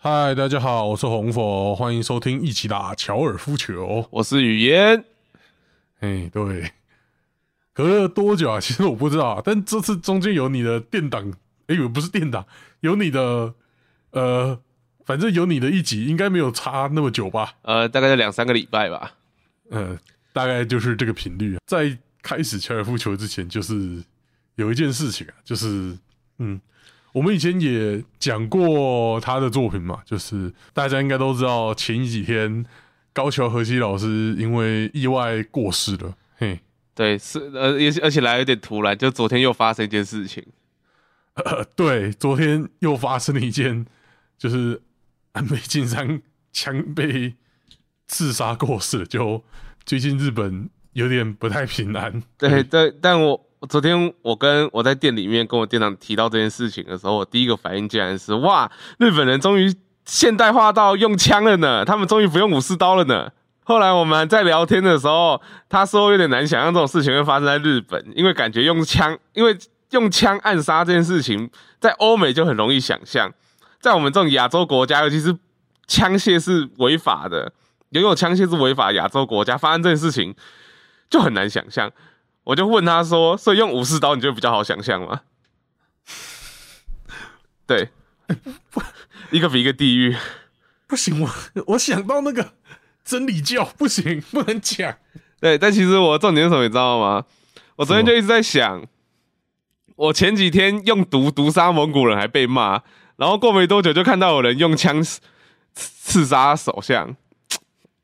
[0.00, 4.06] 嗨，大家好，我是红佛，欢迎收听一起打乔尔夫球。
[4.12, 5.04] 我是语言，
[5.98, 6.70] 哎，对，
[7.72, 8.60] 隔了多久啊？
[8.62, 11.32] 其实我不知道啊，但这次中间有你的电档，
[11.66, 12.46] 哎，不是电档，
[12.78, 13.52] 有你的，
[14.12, 14.60] 呃，
[15.04, 17.54] 反正有你的一集，应该没有差那么久吧？
[17.62, 19.16] 呃，大概在两三个礼拜吧。
[19.70, 19.98] 呃，
[20.32, 21.56] 大概就是这个频率。
[21.66, 24.00] 在开始乔尔夫球之前，就是
[24.54, 25.98] 有一件事情啊，就是
[26.38, 26.60] 嗯。
[27.12, 32.64] 我们以前也讲过他的作品嘛，就是大家应该都知道，前几天
[33.12, 36.14] 高桥和希老师因为意外过世了。
[36.36, 36.60] 嘿，
[36.94, 40.44] 对，是呃，也而且来有点突然，就昨天又发生一件事情。
[41.34, 43.86] 呃， 对，昨天又发生了一件，
[44.36, 44.82] 就是
[45.32, 47.34] 安倍晋三枪被
[48.06, 49.42] 刺杀过世，就
[49.84, 52.22] 最近日本有点不太平安。
[52.36, 53.47] 对对，但我。
[53.60, 63.30] 我昨天我跟我在店里面跟我店长提到这件事情的时候，我第一个反应竟然是哇，日本人终于现代化到用枪了呢，他们终于不用武士刀了呢。
[63.64, 69.56] 后来我们在聊天的时候，他说有点难想象这种事情会发生在日本，因为感觉用枪，因为
[69.90, 73.32] 用枪暗杀这件事情在欧美就很容易想象，
[73.80, 75.36] 在我们这种亚洲国家，尤其是
[75.88, 77.52] 枪械是违法的，
[77.90, 80.34] 拥有枪械是违法，亚洲国家发生这件事情
[81.10, 81.90] 就很难想象。
[82.48, 85.20] 我就问他说：“所以用武士刀，你觉得比较好想象吗？”
[87.68, 87.90] 对，
[89.30, 90.16] 一个比一个地狱。
[90.86, 91.30] 不行，我
[91.66, 92.54] 我想到那个
[93.04, 94.96] 真理教，不行，不能讲。
[95.38, 97.26] 对，但其实我重点是什么，你知道吗？
[97.76, 98.82] 我昨天就一直在想，
[99.96, 102.80] 我前几天用毒毒杀蒙古人还被骂，
[103.16, 105.20] 然后过没多久就看到有人用枪刺
[105.74, 107.14] 刺杀首相。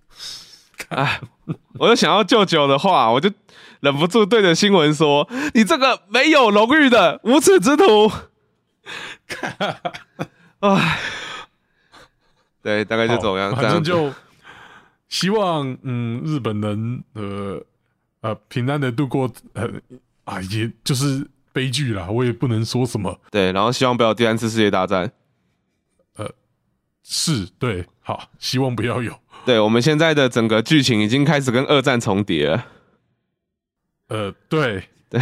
[0.90, 1.22] 哎，
[1.78, 3.32] 我就想要舅舅的话，我就。
[3.84, 8.10] 忍不住对着新闻说：“你这个没有荣誉的无耻之徒！”
[10.60, 10.98] 唉，
[12.62, 13.54] 对，大概就这样。
[13.54, 14.10] 反正就
[15.08, 17.62] 希望，嗯，日本人呃
[18.22, 19.68] 呃平安的度过，呃
[20.24, 23.20] 啊，也就是悲剧啦，我也不能说什么。
[23.30, 25.12] 对，然后希望不要第三次世界大战。
[26.16, 26.30] 呃，
[27.02, 29.14] 是对，好，希望不要有。
[29.44, 32.66] 对，我们现在的整个剧情已经开始跟二战重叠了。
[34.08, 35.20] 呃，对 对，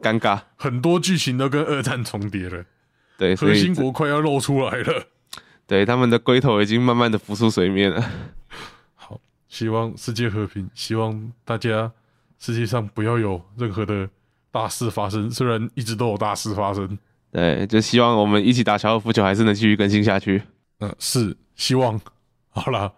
[0.00, 2.64] 尴尬，很多剧情都跟二战重叠了，
[3.16, 5.06] 对，核心国快要露出来了，
[5.66, 8.04] 对，他们的龟头已经慢慢的浮出水面了。
[8.94, 11.92] 好，希望世界和平，希望大家
[12.38, 14.08] 世界上不要有任何的
[14.50, 16.98] 大事发生，虽然一直都有大事发生，
[17.30, 20.42] 对，就希望我们一起打高尔夫球还是能继续更新下去。
[20.80, 22.00] 嗯，是希望。
[22.50, 22.92] 好了。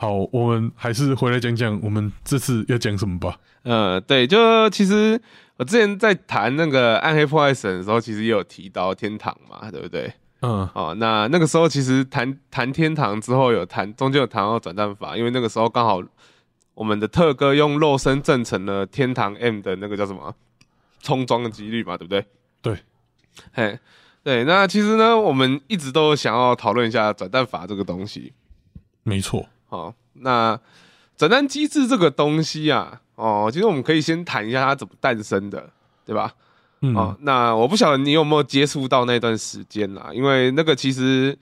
[0.00, 3.36] 好，我们还是回来讲讲我们这次要讲什么吧。
[3.64, 5.20] 呃，对，就其实
[5.56, 10.12] 我之前在谈那个暗黑破坏神的时候，其实也有提到天堂嘛，对不对？
[10.42, 16.00] 嗯，哦，那那个时候其实谈谈天堂之后，有谈中间有谈到转战法，因为那个时候刚好
[16.74, 20.32] 我们的特哥用肉身证成了天堂 M 的那个叫什么
[21.02, 22.24] 冲装的几率嘛，对不对？
[22.62, 22.78] 对，
[23.52, 23.76] 嘿，
[24.22, 28.32] 对，那其实呢，我们一直都想要讨论一下转战法这个东西，
[29.02, 29.48] 没错。
[29.68, 30.58] 好，那
[31.16, 35.70] 诊断机制这个东西啊，哦，其实我们可以先谈一下它怎么诞生的，
[36.04, 36.32] 对吧？
[36.80, 41.36] 嗯，那我不晓得你有没有接触到那段时间啦，因为那个其实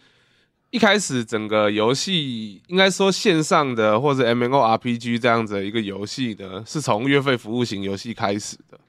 [0.71, 8.81] 一开始整个游戏应该说线上的或者 M N O R P G 这样子的一个游戏呢，是从月费服务型游戏开始的，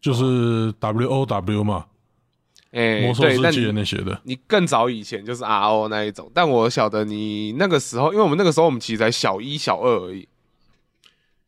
[0.00, 1.86] 就是 W O W 嘛。
[2.70, 10.28] 哎，魔兽世界那些的，你更早以前就是 R O 那一种，但我晓得你那个时候，因为我们那个时候我们其实才小一、小二而已，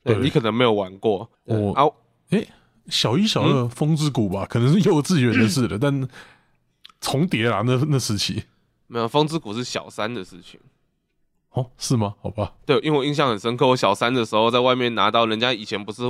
[0.02, 1.28] 对你可能没有玩过。
[1.44, 1.84] 我啊，
[2.30, 2.42] 哎，
[2.88, 6.08] 小一、小二风之谷吧，可能是幼稚园的事了，但
[7.02, 8.44] 重叠啦，那那时期
[8.86, 10.58] 没有风之谷是小三的事情。
[11.50, 12.14] 哦，是吗？
[12.22, 16.02] 好吧，对，因为我印象很深刻，我小三的时候在外面拿到人家以前不是。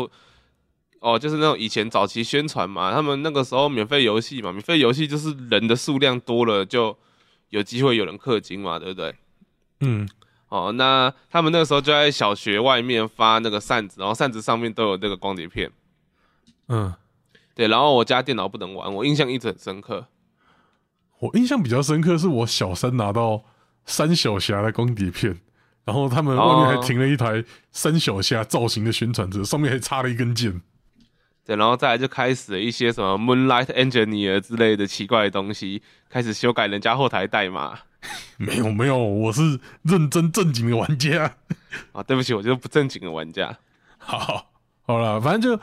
[1.00, 6.96] 哦，就是那种以前早期宣传嘛，他们那个时候免费游戏嘛，免费游戏就是人的数量多了就
[7.48, 9.14] 有机会有人氪金嘛，对不对？
[9.80, 10.06] 嗯，
[10.50, 15.70] 哦，那他们那个时候就在小学外面发那个扇子，然后扇子上面都有那个光碟片。
[16.68, 16.92] 嗯，
[17.54, 20.06] 对，然后我家电脑不能玩，我印象一直很深刻。
[21.20, 23.44] 我印象比较深刻是我小三拿到
[23.86, 25.40] 三小侠的光碟片，
[25.86, 27.42] 然后他们外面还停了一台
[27.72, 30.60] 三小侠造型的宣传车，上面还插了一根剑。
[31.50, 37.76] 对，然后再来就开始了一些什么 Moonlight Engineer 之类的奇怪的东西，开始修改人家后台代码。
[38.38, 41.34] 没有没有，我是认真正经的玩家。
[41.90, 43.58] 啊，对不起，我就是不正经的玩家。
[43.98, 44.46] 好，
[44.82, 45.60] 好了，反正就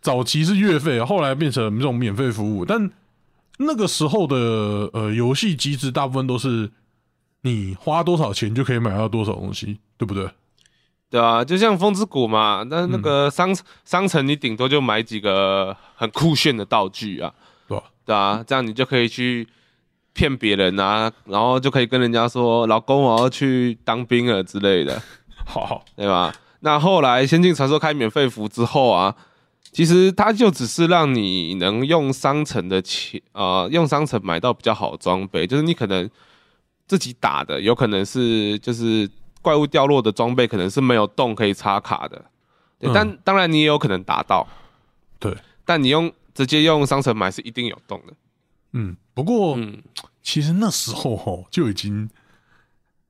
[0.00, 2.64] 早期是月费，后来变成这种免费服务。
[2.64, 2.90] 但
[3.58, 4.36] 那个时候的
[4.92, 6.72] 呃游戏机制大部分都是
[7.42, 10.28] 你花多少钱就可以买到多少东西，对不对？
[11.12, 13.54] 对啊，就像风之谷嘛，那那个商、
[13.84, 17.30] 商城你顶多就买几个很酷炫的道具啊，
[17.68, 17.84] 对吧？
[18.06, 19.46] 对啊，这样你就可以去
[20.14, 24.98] 骗别人啊，然后就可以跟人家说老公我要去当兵了之类的，
[25.44, 26.34] 好好，对吧？
[26.60, 29.14] 那后来《仙境传说》开免费服之后啊，
[29.70, 36.08] 其实它就只是让你能用商城的钱啊、用商城买到比较好的装备，就是你可能
[36.86, 39.06] 自己打的，有可能是就是
[39.42, 42.24] 怪物掉落的装备，可能是没有洞可以插卡的，
[42.78, 42.92] 对嗯。
[42.94, 44.48] 但当然你也有可能打到，
[45.18, 48.14] 对，但你用直接用商城买是一定有洞的，
[48.72, 49.82] 嗯，不过、嗯，
[50.22, 52.08] 其实那时候吼就已经，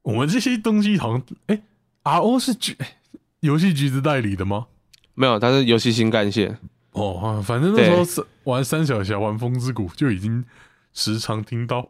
[0.02, 1.62] 我们这些东西好像，哎、
[2.02, 2.96] r o 是橘哎
[3.40, 4.67] 游戏橘子代理的吗？
[5.14, 6.58] 没有，它是游戏新干线，
[6.93, 10.44] 哦，啊反正那时候对是玩三小侠、玩风之谷，就已经
[10.94, 11.88] 时常听到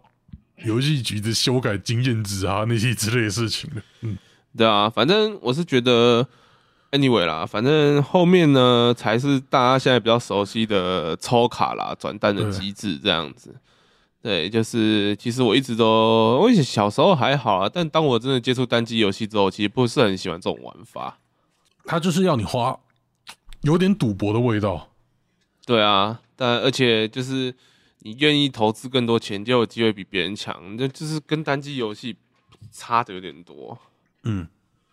[0.65, 3.83] 游戏局的修改经验值啊那些之类的事情了。
[4.01, 4.19] 嗯，
[4.57, 6.27] 对啊，反正我是觉得
[6.91, 13.55] ，anyway 啦，反正后面呢才是大家现在比较熟悉的抽卡啦、转蛋的机制这样子。
[14.21, 21.19] 对，就是其实我一直都，我以前小时候还好啊，但当我真的接触单机游戏之后，其实不是很喜欢这种玩法。
[21.85, 22.79] 它就是要你花
[23.63, 24.91] 有点赌博的味道。
[25.67, 27.53] 对啊，但而且就是
[28.01, 32.17] 你愿意投资更多钱，就有机会比别人强，这就是跟单机游戏
[32.71, 33.77] 差的有点多。
[34.25, 34.47] 嗯，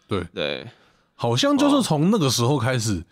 [0.07, 0.67] 对，对，
[1.15, 3.03] 好像就是从那个时候开始，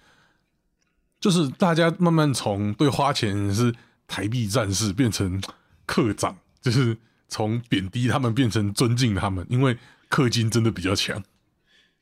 [1.19, 3.73] 就是大家慢慢从对花钱是
[4.07, 5.41] 台币战士变成
[5.85, 6.97] 课长，就是
[7.27, 9.77] 从贬低他们变成尊敬他们，因为
[10.09, 11.23] 氪金真的比较强。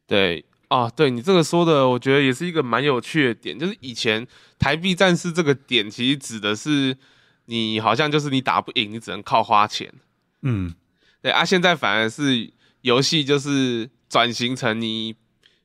[0.07, 4.25] 对啊，对你这个说的，我觉得也是一个蛮有趣的点，就是以前
[4.59, 6.95] 台币战士这个点，其实指的是
[7.45, 9.91] 你好像就是你打不赢，你只能靠花钱。
[10.41, 10.73] 嗯，
[11.21, 12.51] 对啊，现在反而是
[12.81, 15.13] 游戏就是转型成你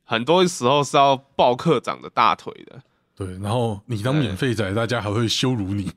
[0.02, 2.82] 很多时候是要抱课长的大腿的，
[3.14, 5.92] 对，然后你当免费仔，大家还会羞辱你。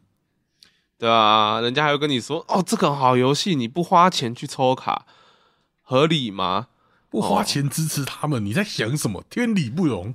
[1.00, 5.08] 对啊，人家还会跟你说哦，这个好游戏，你不花钱去抽卡，
[5.82, 6.68] 合理吗？
[7.10, 9.24] 不花钱支持他们，你在想什么？
[9.32, 10.14] 天理不容。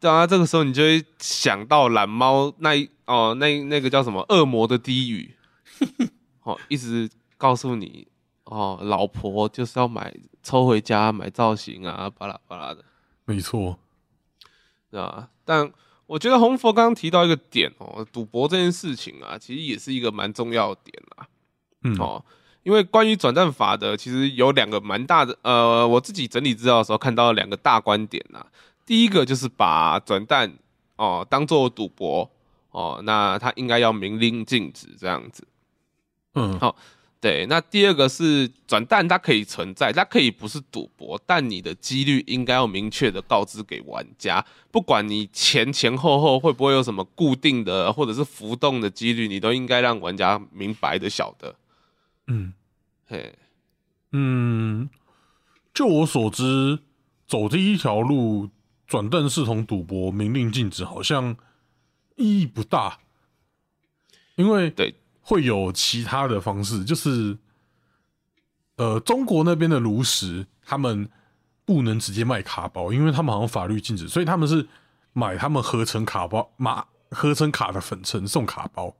[0.00, 5.34] 对啊，这个时候你就会想到懒猫那一哦，那那个叫什么恶魔的低语，
[6.44, 8.08] 哦，一直告诉你
[8.44, 12.84] 哦，老婆就是要买抽回家买造型啊，巴拉巴拉的，
[13.24, 13.78] 没错，
[14.90, 15.28] 对吧？
[15.44, 15.70] 但
[16.06, 21.26] 我觉得红佛刚刚提到一个点哦，赌博这件事情啊，其实也是一个蛮重要的点啦。
[21.84, 22.24] 嗯，哦，
[22.62, 28.44] 因为关于转战法的，其实有两个蛮大的，呃，我自己整理资料的时候看到了两个大观点呐。
[28.84, 30.58] 第一个就是把转蛋
[30.96, 32.30] 哦当做赌博
[32.70, 35.46] 哦，那他应该要明令禁止这样子。
[36.34, 36.76] 嗯，好
[37.24, 51.56] 对，那第二个是转蛋，它可以存在，它可以不是赌博，但你的几率应该要明确的告知给玩家，不管你前前后后会不会有什么固定的或者是浮动的几率，你都应该让玩家明白的晓得。
[52.26, 52.52] 嗯。
[53.06, 53.34] 嘿，
[54.12, 54.90] 嗯，
[55.72, 56.78] 就我所知，
[57.26, 58.50] 走第一条路
[58.86, 61.34] 转蛋视同赌博，明令禁止，好像
[62.16, 62.98] 意义不大，
[64.36, 64.94] 因为对
[65.24, 67.36] 会有其他的方式，就是
[68.76, 71.08] 呃，中国那边的炉石他们
[71.64, 74.68] 不能直接卖卡包，因为他们好像法律禁止，所以他们是
[75.14, 78.94] 买他们合成卡包、马合成卡的粉尘送卡包。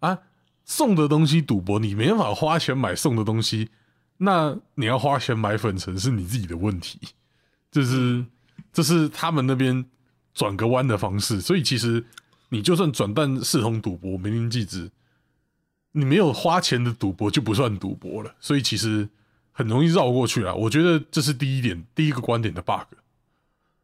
[0.00, 0.18] 啊，
[0.66, 3.70] 送的东西赌博，你没办法花钱买送的东西，
[4.18, 7.00] 那你要花钱买粉尘是你自己的问题，
[7.70, 8.22] 就是
[8.70, 9.86] 这是他们那边
[10.34, 12.04] 转个弯的方式，所以其实
[12.50, 14.90] 你就算转蛋视同赌博，明令禁止，
[15.96, 19.08] 你没有花钱的赌博就不算赌博了，所以其实
[19.52, 20.52] 很容易绕过去啊。
[20.52, 22.96] 我觉得这是第一点，第一个观点的 bug。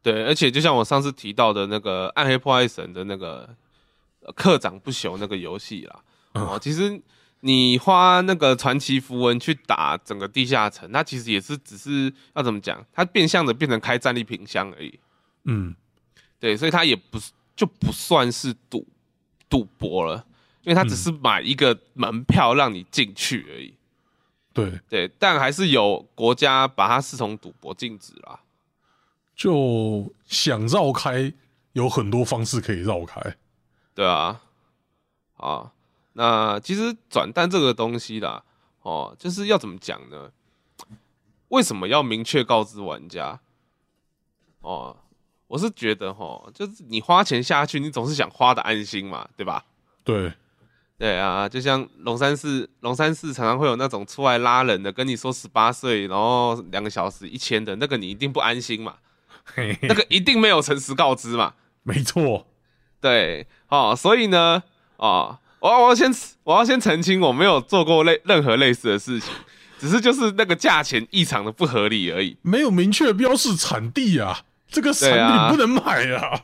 [0.02, 3.48] 对，而且就像我上次提到的那个《暗黑破坏神》的那个
[4.22, 6.00] 呃课长不朽那个游戏啦，
[6.32, 7.00] 哦，其实
[7.40, 14.98] 你花那个传奇符文去打整个地下城，它其实也是只是要怎么讲，它变相的变成开战利品箱而已。
[15.44, 15.76] 嗯，
[16.38, 18.88] 对，所以它也不是就不算是赌
[19.50, 20.24] 赌博了，
[20.62, 23.74] 因为他只是买一个门票让你进去而已。
[24.52, 28.40] 对，对，但还是有国家把它视同赌博禁止啦。
[29.34, 31.32] 就想绕开，
[31.72, 33.36] 有很多方式可以绕开。
[33.94, 34.42] 对啊，
[35.36, 35.72] 啊，
[36.12, 38.42] 那其实转蛋这个东西啦，
[38.82, 40.30] 哦，就是要怎么讲呢？
[41.48, 43.40] 为什么要明确告知玩家？
[44.60, 44.96] 哦，
[45.46, 49.64] 我是觉得哈，就是你花钱下去，你总是想花的安心嘛，对吧？
[50.04, 50.32] 对，
[51.00, 58.96] 对啊，就像龙山寺，龙山寺常常会有那种出来拉人的，跟你说十八岁，然后两个小时一千的那个，你一定不安心嘛，
[59.80, 61.54] 那个一定没有诚实告知嘛。
[61.84, 62.46] 没错，
[63.00, 64.62] 对，哦，所以呢，
[64.98, 66.12] 哦，我我要先
[66.44, 69.32] 我要先澄清，我没有做过类任何类似的事情，
[69.78, 72.36] 只是就是那个价钱异常的不合理而已。
[72.42, 76.42] 没有明确标示产地啊，这个产对啊品不能买啊。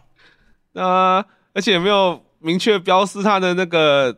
[0.72, 1.22] 那、
[1.52, 4.16] 而且也没有明确标示它的那个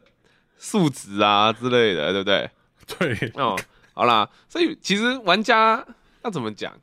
[0.58, 2.50] 数值啊之类的，对不对？
[2.98, 3.58] 对，哦，
[3.94, 5.84] 好啦，所以其实玩家
[6.24, 6.78] 要怎么讲？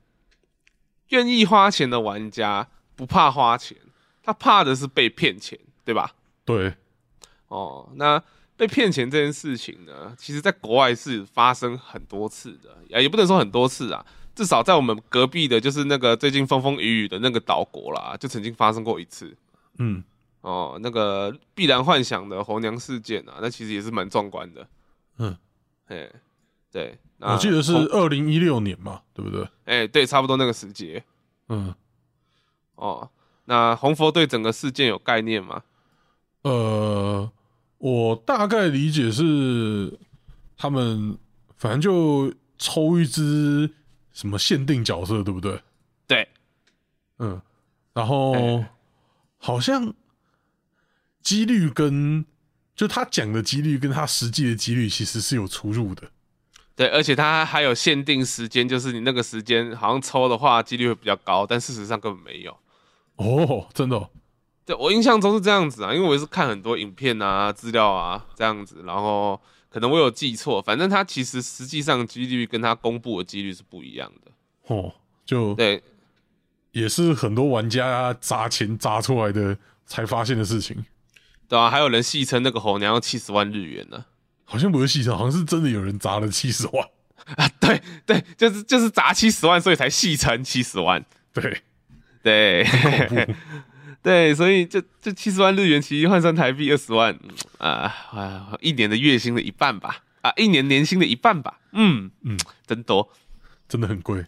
[1.10, 3.77] 愿意花钱的玩家不怕花钱，
[4.24, 6.13] 他怕的是被骗钱，对吧？
[6.44, 6.74] 对，
[7.48, 8.22] 哦，那
[8.58, 19.36] 被骗钱这件事情呢，其实在国外是发生很多次的，也也不能说很多次啊，至少在我们隔壁的，就是那个最近风风雨雨的那个岛国啦，就曾经发生过一次。
[19.77, 20.03] 嗯，
[20.45, 24.67] 哦，那个必然幻想的红娘事件啊，那其实也是蛮壮观的。
[25.17, 25.35] 嗯，
[25.87, 26.07] 哎，
[26.71, 29.49] 对，我记得是红二零一六年嘛，对不对？
[29.65, 31.03] 哎，对，差不多那个时节。
[31.49, 31.73] 嗯，
[32.75, 33.09] 哦，
[33.45, 35.63] 那红佛对整个事件有概念吗？
[36.43, 37.31] 呃，
[37.79, 39.97] 我大概理解是
[40.55, 41.17] 他们
[41.57, 43.73] 反正就抽一只
[44.13, 45.59] 什么限定角色，对不对？
[46.05, 46.29] 对，
[47.17, 47.41] 嗯，
[47.93, 48.71] 然后哎
[49.39, 49.91] 好像
[51.25, 52.24] 几率跟
[52.75, 56.03] 就他讲的几率跟他实际的几率其实是有出入的。
[56.75, 62.55] 对，而且他还有限定时间，就是你那个时间好像抽的话，几率会比较高，但事实上根本没有。
[63.15, 64.10] 哦，真的哦、
[64.65, 69.39] 对我印象中是这样子啊，因为我也是看很多影片啊、资料啊这样子，然后
[69.70, 74.32] 可能我有记错，反正他其实实际上几率跟他公布的几率是不一样的。
[74.67, 74.94] 哦，
[75.25, 75.82] 就对，
[76.74, 80.86] 也是很多玩家砸钱砸出来的才发现的事情。
[81.47, 84.05] 对啊，还有人戏称那个红娘要七十万日元呢。
[84.43, 86.87] 好像不是戏称，好像是真的有人砸了七十万。
[87.37, 91.03] 啊，对对，就是就是砸七十万，所以才戏称七十万。
[91.33, 91.63] 对，
[92.21, 92.67] 对，
[94.03, 97.17] 对，所以这这七十万日元其实换算台币二十万，
[97.57, 102.37] 嗯啊啊，一年的月薪的一半吧，啊，一年年薪的一半吧，嗯嗯，
[102.67, 103.11] 真多。
[103.67, 104.23] 真的很贵。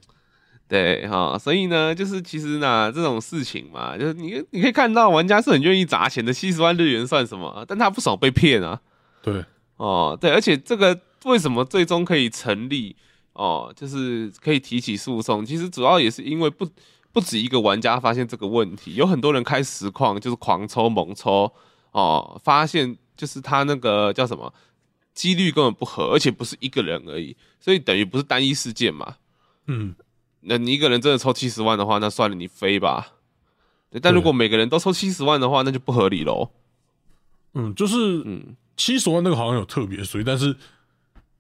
[0.67, 7.65] 对哈、所以呢，就是其实呢，这种事情嘛，就是你你可以看到玩家是很愿意砸钱的，七十万日元算什么？
[7.67, 8.81] 但他不爽被骗啊。
[9.21, 9.45] 对，
[9.77, 12.95] 哦，对，而且这个为什么最终可以成立？
[13.33, 16.67] 哦，就是可以提起诉讼，其实主要也是因为不
[17.11, 21.53] 不止一个玩家发现这个问题，有很多人开实况就是狂抽猛抽，
[21.91, 24.51] 哦，发现就是他那个叫什么
[25.13, 29.15] 几率根本不合，而且不是一个人而已，所以等于不是单一事件嘛。
[29.67, 29.93] 嗯，
[30.47, 33.13] 那你一个人真的抽七十万的话，那算了，你飞吧。
[33.89, 36.51] 对，但如果每个人都抽七十万的话，那就不合理喽。
[37.53, 40.55] 嗯，就是嗯，七十万那个好像有特别税，但是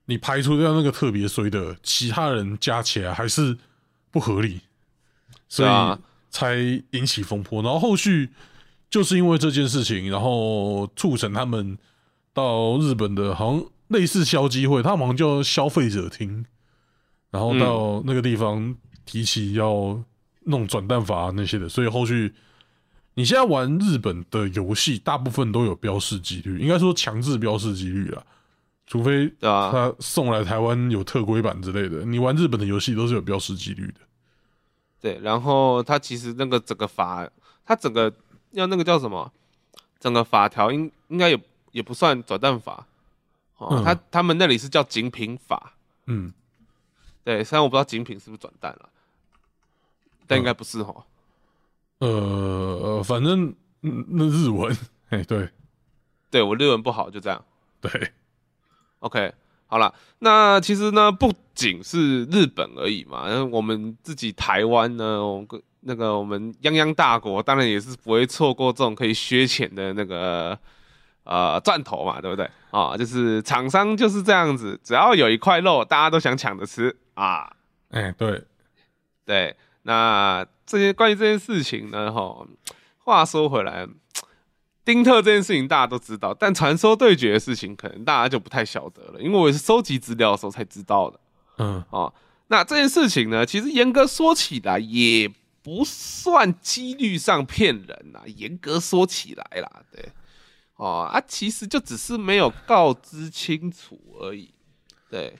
[0.05, 3.57] 你排除掉那个特别税的，其他人加起来还是
[4.11, 4.61] 不合理，
[5.49, 5.69] 所以
[6.29, 6.55] 才
[6.91, 7.61] 引起风波。
[7.61, 8.29] 然后后续
[8.89, 11.77] 就是因为这件事情，然后促成他们
[12.33, 16.45] 到日本的好像类似消基会，他们好像叫消费者厅，
[17.31, 18.75] 然后到那个地方
[19.07, 19.99] 提起要
[20.41, 22.35] 弄转蛋法、啊那些的，所以后续
[23.15, 28.23] 你现在玩日本的游戏，大部分都有标示几率，应该说强制标示几率啦，
[28.85, 34.01] 除非啊，他送来台湾有特规版之类的，你玩日本的游戏都是有标示几率的。
[34.99, 37.27] 对，然后他其实那个整个法，
[37.65, 38.13] 他整个
[38.51, 39.31] 要那个叫什么，
[39.99, 41.39] 整个法条应应该也
[41.71, 42.85] 也不算转蛋法，
[43.57, 43.83] 哦，嗯。
[43.83, 45.73] 他他们那里是叫精品法，
[46.07, 46.31] 嗯，
[47.23, 48.89] 对，虽然我不知道精品是不是转蛋了，
[50.27, 51.03] 但应该不是哦。
[51.99, 54.77] 呃呃，反正嗯那日文，
[55.09, 55.49] 哎，对
[56.29, 57.43] 对我日文不好，就这样。
[57.81, 58.11] 对
[58.99, 59.33] ，OK，
[59.67, 65.47] 好了，那其实呢，不仅是日本而已嘛，那我们自己台湾呢，我们
[65.81, 70.57] 那个我们泱泱大国，当然也是不会错过这种可以削钱的那个
[71.23, 72.49] 呃钻头嘛，对不对？
[72.71, 77.51] 啊，就是厂商就是这样子，只要有一块肉，大家都想抢着吃啊。
[77.89, 78.43] 哎对，
[79.25, 79.55] 对，
[79.87, 82.45] 那这些关于这件事情呢，哈，
[82.97, 83.87] 话说回来，
[84.83, 91.17] 丁特这件事情大家都知道，但传说对决的事情可能大家就不太晓得了，因为我也是收集资料的时候才知道的
[91.59, 92.13] 嗯哦。
[92.47, 95.31] 那这件事情呢，其实严格说起来也
[95.63, 100.11] 不算几率上骗人呐、严格说起来啦，对，
[100.75, 104.53] 哦啊，其实就只是没有告知清楚而已，
[105.09, 105.39] 对。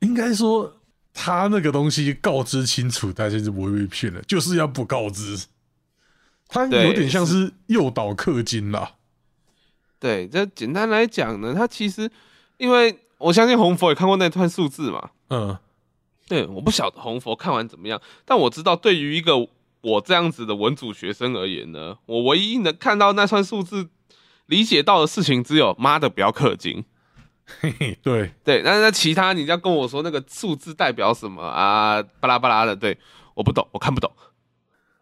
[0.00, 0.80] 应该说
[1.14, 5.46] 他那个东西告知清楚，大家就不会被骗了，就是要不告知。
[6.46, 8.96] 他有点像是诱导氪金啦，
[9.98, 12.10] 对，这简单来讲呢，他其实
[12.58, 15.56] 因为我相信红佛也看过那串数字嘛，嗯，
[16.28, 19.48] 对，我不晓得红佛看完怎么样，但我知道对于一个
[19.80, 23.88] 我这样子的文组学生而言呢，我唯一能看到那串数字
[24.46, 26.84] 理解到的事情只有妈的不要氪金。
[27.46, 32.02] 嘿嘿，对，对，那那其他你要跟我说那个数字代表什么啊？
[32.20, 32.98] 巴拉巴拉的，对，
[33.34, 34.10] 我不懂，我看不懂。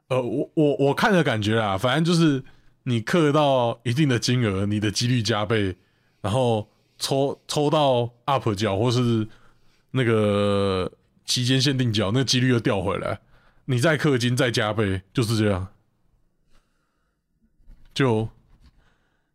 [0.09, 2.45] 呃，我我我看的感觉啊，反正就是
[2.83, 5.77] 你氪到一定的金额，你的几率加倍，
[6.21, 6.69] 然后
[6.99, 9.27] 抽抽到 up 角或是
[9.93, 10.91] 那个
[11.25, 13.21] 期间限定角，那几率又掉回来，
[13.67, 15.69] 你再氪金再加倍，就是这样。
[17.95, 18.29] 就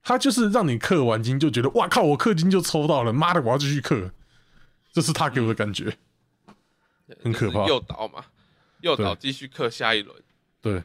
[0.07, 4.09] 他就是让你氪完金就觉得哇靠，我氪金就抽到了，妈的，我要继续氪，
[4.93, 5.97] 这是他给我的感觉。
[7.21, 8.23] 很可怕就是诱导嘛，
[8.79, 10.23] 诱导继续氪下一轮。
[10.61, 10.81] 对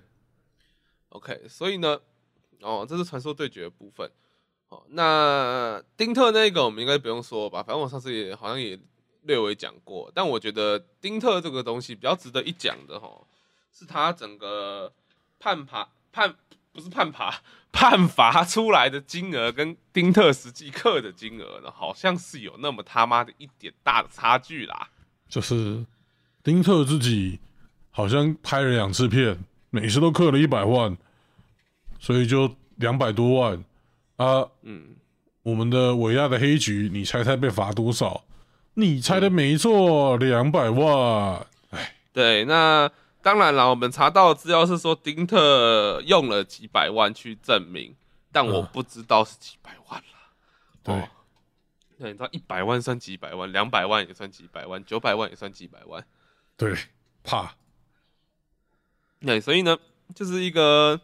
[1.11, 2.01] ，OK，所以呢，
[2.63, 4.11] 哦，这是传说对决的部分。
[4.71, 8.77] 哦，那丁特那个我们应该不用说吧，反正我上次也好像也
[9.23, 10.11] 略微讲过。
[10.13, 13.09] 但我觉得丁特这个东西比较值得一讲的哈，
[13.73, 14.93] 是他整个
[15.39, 16.35] 判罚判
[16.73, 17.41] 不是判罚
[17.73, 24.91] 判罚出来的金额跟丁特实际氪的金额呢，好像是有那么他妈的一点大的差距啦。
[25.29, 25.85] 就是
[26.45, 27.41] 丁特自己
[27.91, 30.97] 好像拍了两次片，每次都刻了一百万，
[31.99, 33.65] 所以就两百多万
[34.17, 34.47] 啊。
[34.63, 34.95] 嗯，
[35.43, 38.25] 我们的伟亚的黑局，你猜猜被罚多少？
[38.75, 41.47] 你猜的没错，两百万。
[41.71, 42.91] 哎对，那
[43.23, 47.95] 当然了，我们查到的资料是说丁特用了几百万去证明，
[48.33, 50.31] 但我嗯不知道是几百万啦。
[50.83, 51.09] 对哦
[51.99, 56.05] 那你知道一百万算几百万，两百万也算几百万，九百万也算几百万。
[56.57, 56.75] 对，
[57.23, 57.55] 怕
[59.21, 59.79] 对，所以呢，
[60.13, 61.01] 就是一个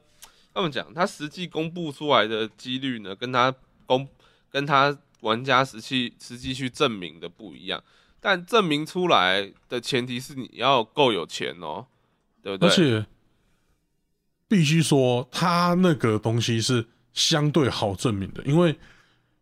[0.52, 3.54] 他们讲，他实际公布出来的几率呢，跟他
[3.86, 4.08] 公
[4.50, 7.80] 跟他玩家实际实际去证明的不一样。
[8.20, 11.86] 但证明出来的前提是你要够有钱哦，
[12.42, 12.68] 对不对？
[12.68, 13.06] 而且
[14.48, 18.78] 必须说，他那个东西是相对好证明的，因为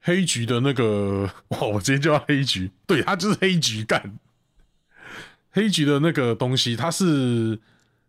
[0.01, 4.19] 黑局的那个， 哇，我直接叫他黑局，对他就是黑局干。
[5.51, 7.59] 黑局的那个东西，它是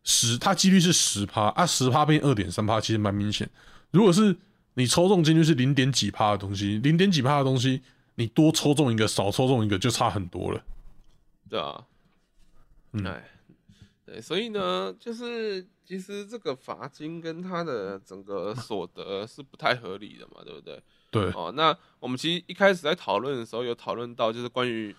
[0.03, 3.49] 十，它几率是十趴啊，十趴变二点三趴，其实蛮明显。
[3.91, 4.35] 如果是
[4.73, 7.81] 你抽中几率是零点几趴的东西，零点几趴的东西，
[8.15, 10.61] 你多抽中一个，少抽中一个，就差很多了。
[11.49, 11.81] 对啊，
[12.91, 13.23] 嗯哎，
[14.07, 20.81] 对，所以呢，就是其实这个罚金跟他的整个所得是不太合理的嘛，对不对？
[21.11, 24.95] 对，哦，那我们其实一开始在讨论的时候有讨论到，就是关于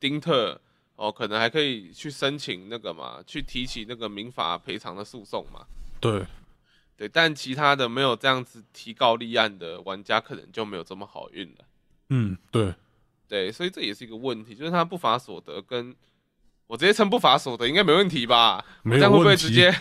[0.00, 0.60] 丁特
[0.96, 5.64] 哦，可能还可以去申请那个嘛，去提起那个民法赔偿的诉讼嘛。
[6.00, 6.26] 对，
[6.96, 11.64] 对，但其他的没有这样子提告立案的玩家，可能就没有这么好运了。
[12.08, 12.74] 嗯，对，
[13.28, 15.94] 对，所以这也是一个问题，就是他不法所得跟
[16.68, 18.64] 我直接称不法所得应该没问题吧？
[18.84, 19.74] 我没有这样会不会直接？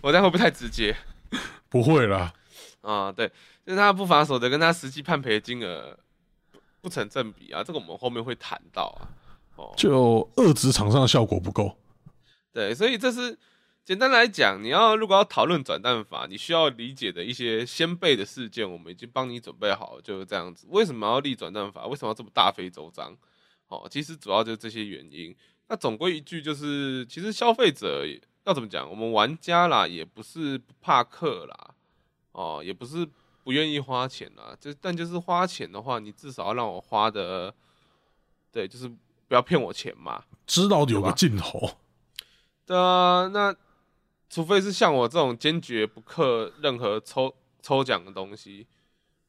[0.00, 0.96] 我这样会不会太直接
[1.68, 2.32] 不会啦。
[2.80, 3.12] 啊？
[3.12, 3.28] 对，
[3.66, 5.98] 就是他不法所得跟他实际判赔的金额
[6.50, 9.10] 不不成正比啊，这个我们后面会谈到啊。
[9.56, 11.76] 哦，就二职场上的效果不够。
[12.52, 13.38] 对，所以这是
[13.84, 20.66] 简单来讲，你要如果要讨论转蛋法，你需要理解的一些先辈的事件，我们已经帮你准备好了，就是这样子。
[20.70, 21.86] 为什么要立转蛋法？
[21.86, 23.16] 为什么要这么大费周章？
[23.68, 25.34] 哦，其实主要就是这些原因。
[25.72, 28.04] 那总归一句就是，其实消费者
[28.44, 28.86] 要怎么讲？
[28.90, 31.74] 我们玩家啦，也不是不怕氪啦，
[32.32, 33.08] 哦，也不是
[33.42, 37.54] 不愿意花钱啦，就但就是花钱的话，你至少要让我花的，
[38.52, 40.22] 对，就是不要骗我钱嘛。
[40.46, 41.78] 知道有个尽头。
[42.66, 43.56] 对啊，那
[44.28, 48.66] 除非是像我这种坚决不氪任何抽抽奖的东西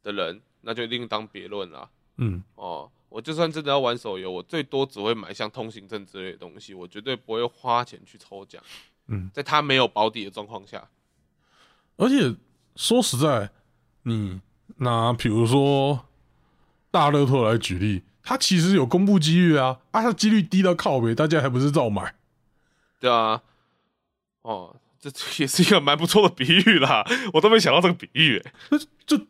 [0.01, 1.89] 的人，那就另当别论啦。
[2.17, 8.59] 嗯，哦，我就算真的要玩手游，我最多只会买像通行证之类的东西，我绝对不会花钱去抽奖。
[9.05, 10.89] 嗯，在他没有保底的状况下，
[11.95, 12.35] 而且
[12.75, 13.51] 说实在，
[14.01, 14.41] 你
[14.77, 16.07] 拿比如说
[16.89, 22.15] 大乐透来举例，它其实有公布几率啊，啊，它几率低到靠北，大家还不是照买？
[22.99, 23.43] 对啊，
[24.41, 28.51] 哦，这这也是一个蛮不错的比喻啦，我都没想到这个比喻、欸。
[29.05, 29.27] 这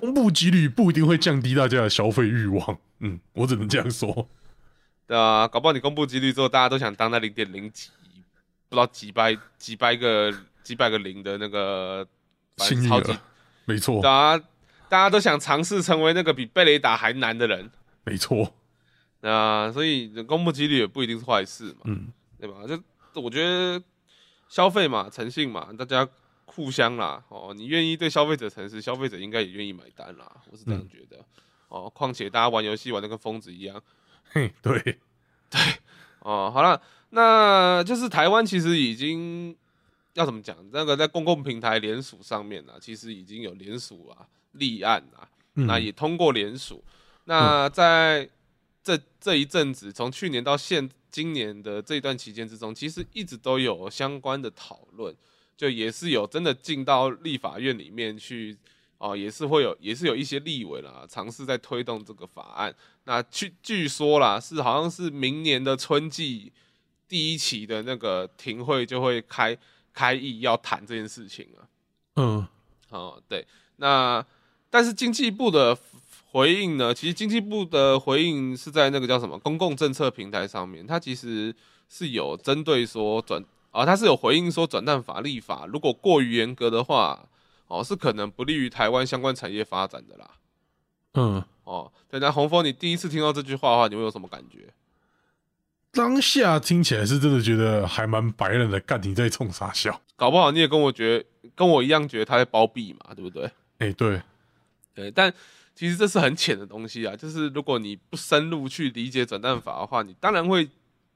[0.00, 2.78] 公布几率不一定会降低大家的消费欲望。
[3.00, 4.28] 嗯，我只能这样说。
[5.06, 7.90] 对啊，搞不好你公布几率之后，大家都想当那零点零几，
[8.68, 10.32] 不知道几百几百个
[10.62, 12.06] 几百个零的那个
[12.56, 13.18] 超级儿，
[13.64, 14.44] 没错大家，
[14.88, 17.70] 大家都想尝试成为那个比贝雷达还难的人。
[18.04, 18.54] 没错。
[19.22, 22.56] 啊，所以公布几率也不一定是坏事嘛，嗯，对吧？
[22.66, 23.82] 就我觉得
[24.48, 26.06] 消费嘛，诚信嘛，大家
[26.56, 31.22] 互相啦，哦，你愿意对消费者诚实，消费者应该也愿意买单啦，我是这样觉得。
[31.68, 33.82] 哦，况且大家玩游戏玩的跟疯子一样，
[34.30, 34.80] 嘿，对，
[35.50, 35.60] 对，
[36.20, 39.54] 哦，好了，那就是台湾其实已经
[40.14, 40.56] 要怎么讲？
[40.72, 46.82] 那个在公共平台联署上面呢，其实已经有联署啊立案啊，那也通过联署。
[47.24, 48.26] 那在
[48.82, 55.12] 这这一阵子，从去年到现今年的这一段期间之中，其实一直都有相关的讨论，
[55.56, 58.56] 就也是有真的进到立法院里面去。
[58.98, 62.74] 哦，也是会有，也是有一些立委啦，尝试在推动这个法案。
[63.04, 66.50] 那据据说啦，是好像是明年的春季
[67.06, 69.54] 第一期的那个庭会就会开
[69.92, 71.68] 开议要谈这件事情了。
[72.16, 72.48] 嗯，
[72.88, 73.46] 哦，对。
[73.76, 74.24] 那
[74.70, 75.76] 但是经济部的
[76.30, 76.94] 回应呢？
[76.94, 81.54] 其实经济部的回应是在那个叫什么公共政策平台上面，它其实
[81.90, 83.44] 是有针对说转
[83.76, 87.28] 啊，他是有回应说转蛋法立法如果过于严格的话。
[87.68, 90.30] 哦，是可能不利于台湾相关产业发展的啦。
[91.14, 94.72] 嗯，哦，对，那洪峰，你第一次听到这句话的话，你会有什么感觉？
[95.90, 103.50] 当下听起来是真的觉得还蛮白人的，干你在冲傻笑，搞不好你也跟我觉跟我一样觉得他在包庇嘛，对不对？
[103.78, 104.22] 哎，对，
[104.94, 105.34] 对，但
[105.74, 110.68] 其实这是很浅的东西啊，就是如果你不深入去理解转蛋法的话，你当然会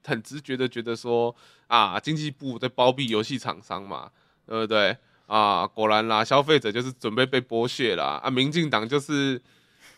[0.05, 1.35] 很直觉的觉得说
[1.67, 4.09] 啊，经济部在包庇游戏厂商嘛，
[4.45, 4.97] 对不对？
[5.27, 8.19] 啊，果然啦，消费者就是准备被剥削啦。
[8.21, 8.29] 啊！
[8.29, 9.41] 民进党就是，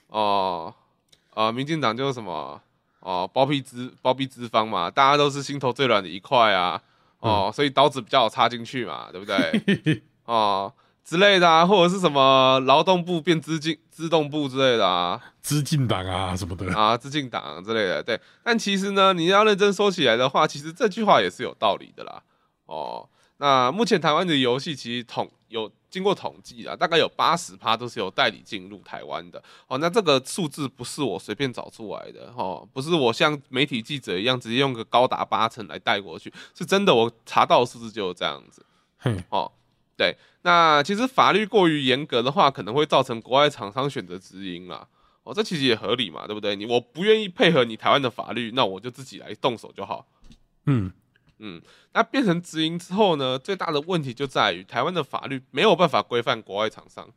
[0.09, 0.71] 哦，
[1.33, 2.61] 啊，民进党就是什么，
[2.99, 6.79] 哦，包庇资包庇资方嘛，大家都是心头最软的一块啊，
[7.17, 10.03] 哦，所以刀子比较好插进去嘛，对不对？
[10.25, 10.71] 哦，
[11.03, 18.19] 之类的啊，或者是什么劳动部变资进资动部之类的啊，资进党啊什么的啊，资进党之类的，对。
[18.43, 22.21] 但其实呢，你要认真说起来的话，其实这句话也是有道理的啦，
[22.65, 23.07] 哦。
[23.37, 29.43] 那目前台湾的游戏其实统有经过统计啊，大概有八十趴都是有代理进入台湾的。
[29.67, 38.65] 哦，那这个数字不是我随便找出来的，哦，不是我像媒体记者一样直接用个高达八成来带过去，是真的，我查到的数字就是这样子。
[38.97, 39.51] 嘿，哦，
[40.03, 44.87] 对，那其实法律过于严格的话，可能会造成国外厂商选择直营啦。
[45.23, 46.55] 哦，这其实也合理嘛，对不对？
[46.55, 50.07] 你我不愿意配合你台湾的法律，那我就自己来动手就好。
[50.65, 50.91] 嗯。
[51.39, 51.61] 嗯，
[51.93, 53.37] 那变成直营之后呢？
[53.37, 57.09] 最大的问题就在于台湾的法律没有办法规范国外厂商。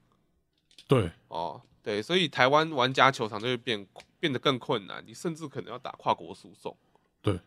[0.89, 3.87] 对，哦，对，所以台湾玩家球场就会变
[4.19, 6.77] 变得更困难，你甚至可能要打跨国诉讼。
[7.23, 7.39] 对，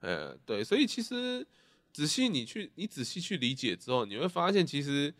[0.00, 1.44] 呃，对，所以其实
[1.94, 5.14] 仔细你去，你仔细去理解之后，你会发现，其实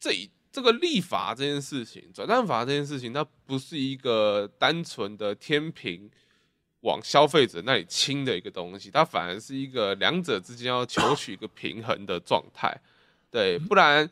[0.00, 6.10] 这一这个立法这件事情，转蛋法这件事情，它不是一个单纯的天平。
[6.82, 12.80] 往消费者那里倾的一个东西，它反而是一个两者之间要求取一个平衡的状态，
[13.28, 14.08] 对，不然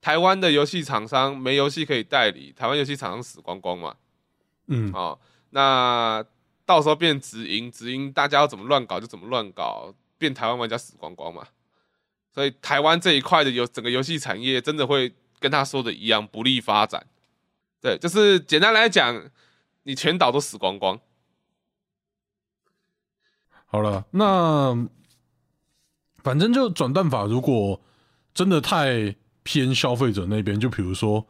[0.00, 3.94] 台湾的游戏厂商没游戏可以代理，台湾游戏厂商死光光嘛，
[4.66, 5.16] 嗯，哦，
[5.50, 6.24] 那
[6.66, 11.46] 到时候变直营，直营大家要怎么乱搞就怎么乱搞，变台湾玩家死光光嘛，
[12.32, 17.06] 所以台湾这一块的游整个游戏产业真的会跟他说的一样不利发展，
[17.80, 19.30] 对，就是简单来讲，
[19.82, 20.98] 你全岛都死光光。
[23.66, 24.88] 好了，那
[26.22, 27.80] 反正就转蛋法，如果
[28.32, 31.26] 真的太偏消费者那边，就比如说，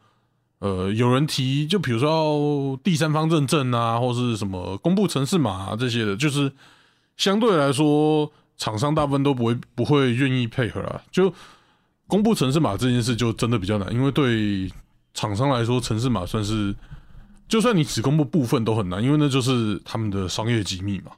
[0.59, 6.53] 呃，有人提，就比如说要第三方认证啊，或是什么公布城市码这些的，就是
[7.17, 11.01] 相对来说，厂商大部分都不会不会愿意配合啊。
[11.11, 11.33] 就
[12.07, 14.71] 公布城市码这件事，就真的比较难，因为对
[15.13, 16.75] 厂商来说，城市码算是，
[17.47, 21.11] 就算你只公布部分都很难，因为那就是他们的商业机密嘛。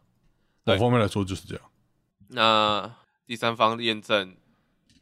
[0.64, 1.64] 某方面来说就是这样。
[2.30, 2.92] 那
[3.26, 4.36] 第三方验证，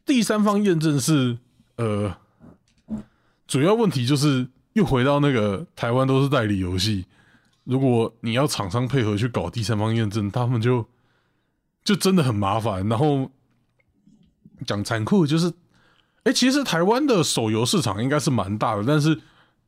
[0.06, 1.38] 第三方验证是
[1.78, 2.16] 呃，
[3.48, 7.06] 主要问题就是又回到那个台湾都是代理游戏，
[7.64, 10.88] 如果你要厂商配合去搞第三方验证，他们就
[11.86, 12.86] 就真的很麻烦。
[12.90, 13.32] 然后
[14.68, 15.54] 讲残酷就是，
[16.24, 19.22] 哎，其实台湾的手游市场应该是蛮大的，但是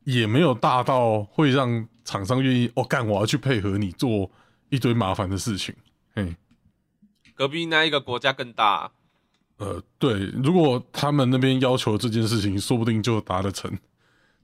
[0.04, 4.30] 也没有大到会让厂商愿意哦干我要去配合你做
[4.68, 5.74] 一堆麻烦的事情。
[6.14, 6.36] 嘿，
[7.34, 8.90] 隔壁那一个国家更大。
[9.58, 13.70] 呃，对，如果他们那边要求这件事情，说不定就达得成。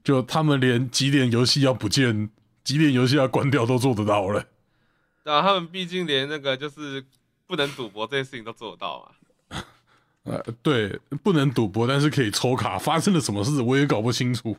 [0.03, 2.29] 就他们连几点游戏要不见，
[2.63, 4.45] 几点游戏要关掉都做得到了。
[5.23, 7.03] 对啊，他们毕竟连那个就是
[7.47, 9.61] 不能赌博这件事情都做得到嘛。
[10.23, 12.79] 呃，对，不能赌博，但是可以抽卡。
[12.79, 14.57] 发生了什么事，我也搞不清楚。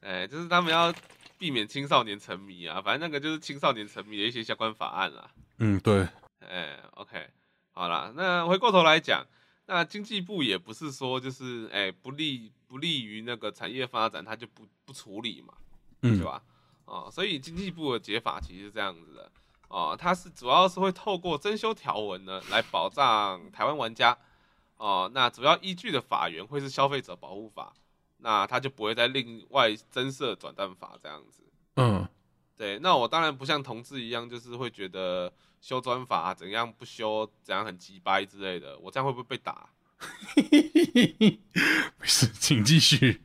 [0.00, 0.94] 哎，就是他们要
[1.36, 5.30] 避免青少年沉迷啊，反正那个就是青少年沉迷的一些相关法案啦。
[5.58, 6.06] 嗯，对。
[6.38, 7.26] 哎，OK，
[7.72, 9.26] 好啦，那回过头来讲，
[9.66, 15.54] 那经济部也不是说就是哎不利不利于那个产业发展，他就不不处理嘛，
[16.02, 16.42] 嗯对吧？
[16.84, 19.32] 哦，所以经济部的解法其实是这样子的
[19.74, 24.16] 哦，它是主要是会透过增修条文呢来保障台湾玩家
[24.76, 27.72] 哦，那主要依据的法源会是消费者保护法，
[28.18, 31.42] 那它就不会再另外增设转蛋法这样子。
[31.74, 32.06] 嗯，
[32.56, 39.70] 对，那我当然不像同志一样，就是会觉得修专法怎样不修，怎样很鸡掰之类的，我这样会不会被打？
[41.98, 43.23] 没事，请继续。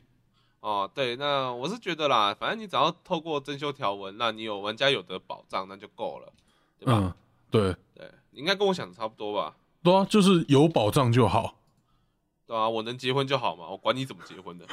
[0.70, 6.32] 哦，对，那我是觉得啦，反正你只要透过增修条文，那你有玩家有得保障，那就够了，
[6.78, 6.92] 对吧？
[6.94, 7.12] 嗯，
[7.50, 9.56] 对，对，你应该跟我想的差不多吧？
[9.82, 11.56] 对啊，就是有保障就好。
[12.46, 14.66] 对啊，我能结婚就好嘛，我管你怎么结婚的，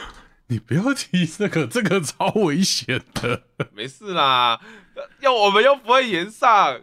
[0.48, 3.42] 你不要提这个，这个超危险的。
[3.74, 4.62] 没事啦。
[5.22, 6.82] 要我们又不会延上，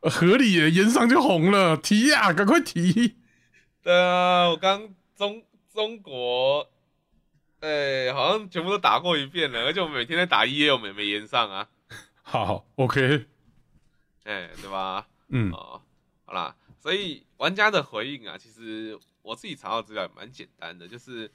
[0.00, 3.14] 合理耶，延上就红了，提呀、赶快提。
[3.82, 5.42] 对啊，我刚中
[5.72, 6.68] 中国，
[7.60, 11.68] 哎、好像全部都打过一遍了，而且我们每天在打一 A，我们也没延上啊，
[12.22, 13.26] 好，OK，
[14.24, 15.08] 哎、对吧？
[15.28, 15.82] 嗯哦，
[16.24, 21.30] 好啦，所以玩家的回应啊，其实我自己查到资料也蛮简单的，就是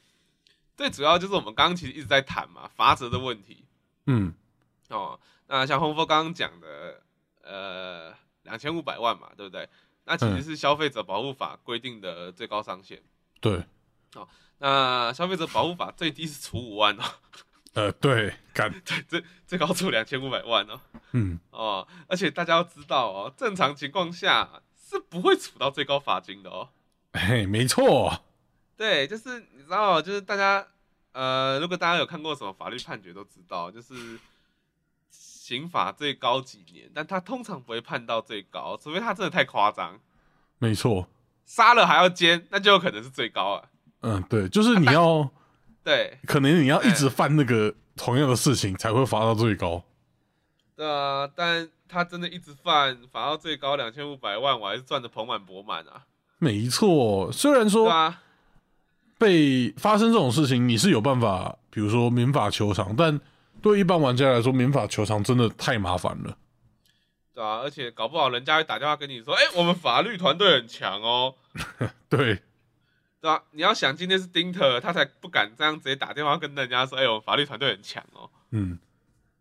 [0.76, 3.66] 最主要就是我们刚刚其实一直在谈嘛，罚则的问题
[4.06, 4.34] 嗯
[4.90, 5.20] 哦。
[5.48, 7.04] 那像洪峰刚刚讲的，
[7.44, 9.68] 呃，两千五百万嘛，对不对？
[10.06, 13.02] 那其实是消费者保护法规定的最高上限。
[13.40, 13.64] 对，
[14.64, 17.04] 那消费者保护法最低是处五万哦，
[17.76, 18.74] 呃，对，干，
[19.10, 20.80] 最最高处两千五百万哦。
[21.12, 26.70] 嗯，哦，而且大家要知道哦，正常情况下是不会处到最高罚金的哦。
[27.12, 28.24] 嘿，没错，
[28.78, 30.66] 对，就是你知道，就是大家
[31.12, 34.18] 呃，如果大家有看过什么法律判决都知道，就是
[35.12, 40.00] 刑法最高几年，但他通常不会判到最高，除非他真的太夸张，
[40.58, 41.10] 没错，
[41.46, 43.70] 杀了还要监，那就有可能是最高啊。
[44.04, 45.30] 嗯，对，就是你要，
[45.84, 49.84] 对可能你要一直犯那个同样的事情才会罚到最高。
[50.76, 56.04] 对啊，但他真的一直犯，罚到最高两千五百万，我还是赚的盆满钵满啊。
[56.40, 58.22] 没错，虽然说啊，
[59.18, 63.20] 被发生这种事情，你是有办法，比如说民法求偿，但
[63.62, 66.38] 对一般玩家来说，民法求偿真的太麻烦了。
[67.34, 71.36] 对啊，而且搞不好人家会打电话跟你说，哎、我们法律团队很强哦。
[72.10, 72.42] 对，
[73.24, 78.30] 对啊，你要想今天是丁特，他才不敢这样直接打电话跟人家说，哎、我们法律团队很强哦。
[78.50, 78.78] 嗯，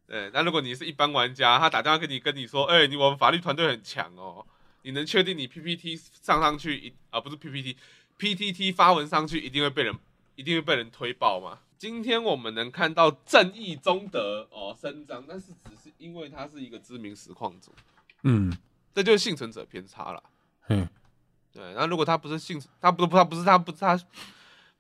[0.06, 4.46] 对，那如果你是一般玩家，他打电话跟你跟你说，哎、你我们法律团队很强哦，
[4.82, 9.92] 你能确定你 PPT 上上去一啊不是 PPT，PTT 发文上去一定会被人
[10.36, 11.58] 一定会被人推爆吗？
[11.76, 17.74] 今天我们能看到正义中德哦伸张，但是只是因为他是一个知名实况组，
[18.22, 18.56] 嗯，
[18.94, 20.22] 这就是幸存者偏差了。
[20.60, 20.86] 嘿，
[21.52, 23.96] 对，那如果他不是幸，他不是他不是他不是他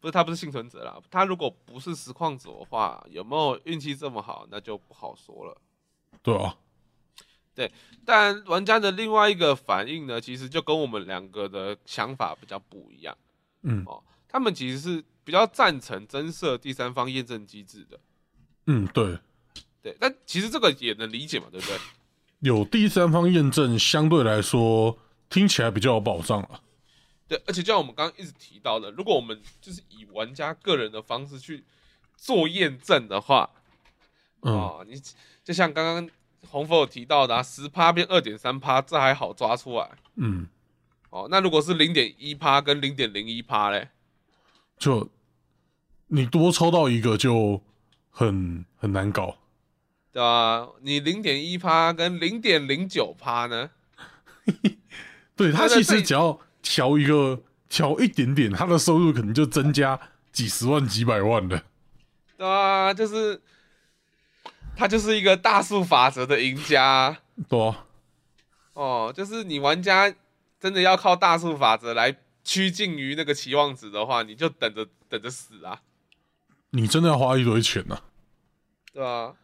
[0.00, 5.60] 不是他不是幸存者啦，他如果不是实况者的话，有没有运气这么好，那就不好说了。
[6.22, 6.56] 对啊，
[7.54, 7.70] 对
[8.04, 13.16] 但玩家的另外一个反应呢，其实就跟我们两个的想法比较不一样
[13.62, 14.02] 嗯哦。
[14.26, 18.00] 他们其实是比较赞成增设第三方验证机制的，
[18.66, 19.18] 嗯，对，
[19.82, 19.96] 对。
[20.00, 21.76] 但其实这个也能理解嘛，对不对？
[22.40, 24.98] 有第三方验证，相对来说
[25.32, 26.60] 听起来比较有保障啊。
[27.26, 31.64] 对，而且就像我们刚刚一直提到的，如果我们就是以玩家个人的方式去
[32.16, 33.48] 做验证的话，
[34.42, 35.00] 嗯，哦，你
[35.42, 36.10] 就像刚刚
[36.50, 39.90] 红佛有提到的、啊，十趴变二点三趴，这还好抓出来。
[40.16, 40.46] 嗯，
[41.08, 43.88] 哦，那如果是零点一趴跟零点零一趴嘞？
[44.78, 45.08] 就
[46.08, 47.62] 你多抽到一个就
[48.10, 49.38] 很很难搞。
[50.12, 50.68] 对吧？
[50.82, 53.70] 你零点一趴跟零点零九趴呢？
[55.42, 59.98] 对他他其实只要调一个调一点点，他的收入可能就增加
[60.32, 61.64] 几十万、几百万的。
[62.36, 63.40] 对啊，就是
[64.76, 67.18] 他就是一个大数法则的赢家。
[67.48, 67.86] 对啊，
[68.74, 70.14] 哦，就是你玩家
[70.60, 75.80] 真的要靠大数法则来趋近于那个期望值的话，你就等着等着死啊，
[76.70, 78.00] 你真的要花一堆钱呢、
[78.92, 79.34] 对啊、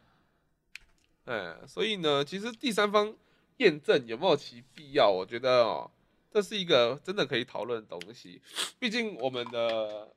[1.25, 3.15] 哎，所以呢，其实第三方
[3.59, 5.09] 验证有没有其必要？
[5.09, 5.91] 我觉得哦，
[6.33, 8.41] 这是一个真的可以讨论的东西。
[8.79, 10.13] 毕竟我们的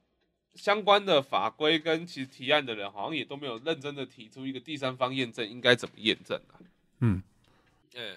[0.55, 6.59] 相关的法规跟其实提案的人，好像也都没有认真的提出一个第三方验证应该怎么验证啊。
[6.99, 7.21] 嗯，
[7.95, 8.15] 哎，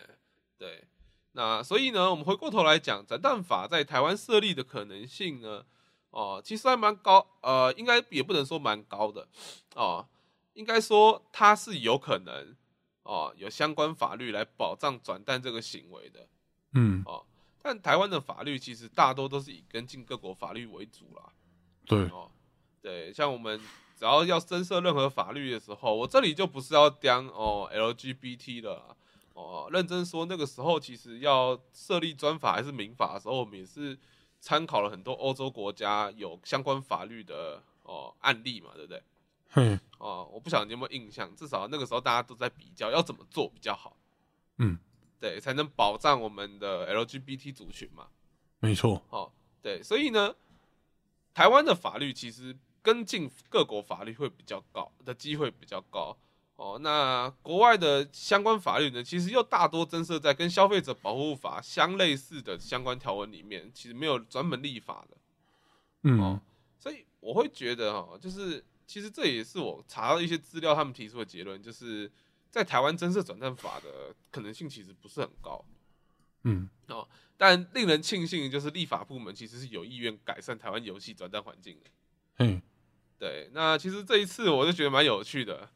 [0.59, 0.85] 对。
[1.37, 5.65] 那所以呢，我们回过头来讲，斩弹法在台湾设立的可能性呢，
[6.11, 9.27] 哦，其实还蛮高，呃，应该也不能说蛮高的，
[9.75, 10.07] 哦，
[10.53, 12.55] 应该说它是有可能，
[13.05, 16.29] 哦，有相关法律来保障转蛋这个行为的，
[16.73, 17.25] 嗯，哦
[17.63, 21.33] 但台湾的法律其实大多都是以跟进各国法律为主啦。
[21.87, 22.31] 对，哦，
[22.83, 23.59] 对，像我们
[23.97, 28.97] 只要要增设任何法律的时候，我这里就不是要讲哦 LGBT 的啦
[29.33, 33.99] 哦，认真说，那个时候其实要设立专法还是民法的时候，我们也是
[34.41, 39.03] 参考了很多欧洲国家有相关法律的哦案例嘛，对不对？
[39.55, 43.97] 嘿，哦，我不晓得你有没有印象，至少那个时候大家都在比较要怎么做比较好，
[44.59, 44.77] 嗯，
[45.21, 48.09] 对，才能保障我们的 LGBT 族群嘛。
[48.59, 49.31] 没错，哦，
[49.63, 50.35] 对，所以呢，
[51.33, 56.17] 台湾的法律其实跟进各国法律会比较高的机会比较高。
[56.57, 65.17] 哦，那国外的相关法律呢，其实又大多增设在跟消费者保护法相类似的相关条文里面，其实没有专门立法的。
[66.03, 66.41] 嗯哦，
[66.77, 72.11] 所以我会觉得哈、就是其实这也是我查到一些资料，他们提出的结论，就是
[72.51, 75.65] 在台湾增设转蛋法的可能性其实不是很高。
[76.45, 81.91] 嗯哦但令人庆幸的就是立法部门其实是有意愿改善台湾游戏转战环境的。
[82.39, 82.63] 嗯，
[83.19, 85.69] 对，那其实这一次我就觉得蛮有趣的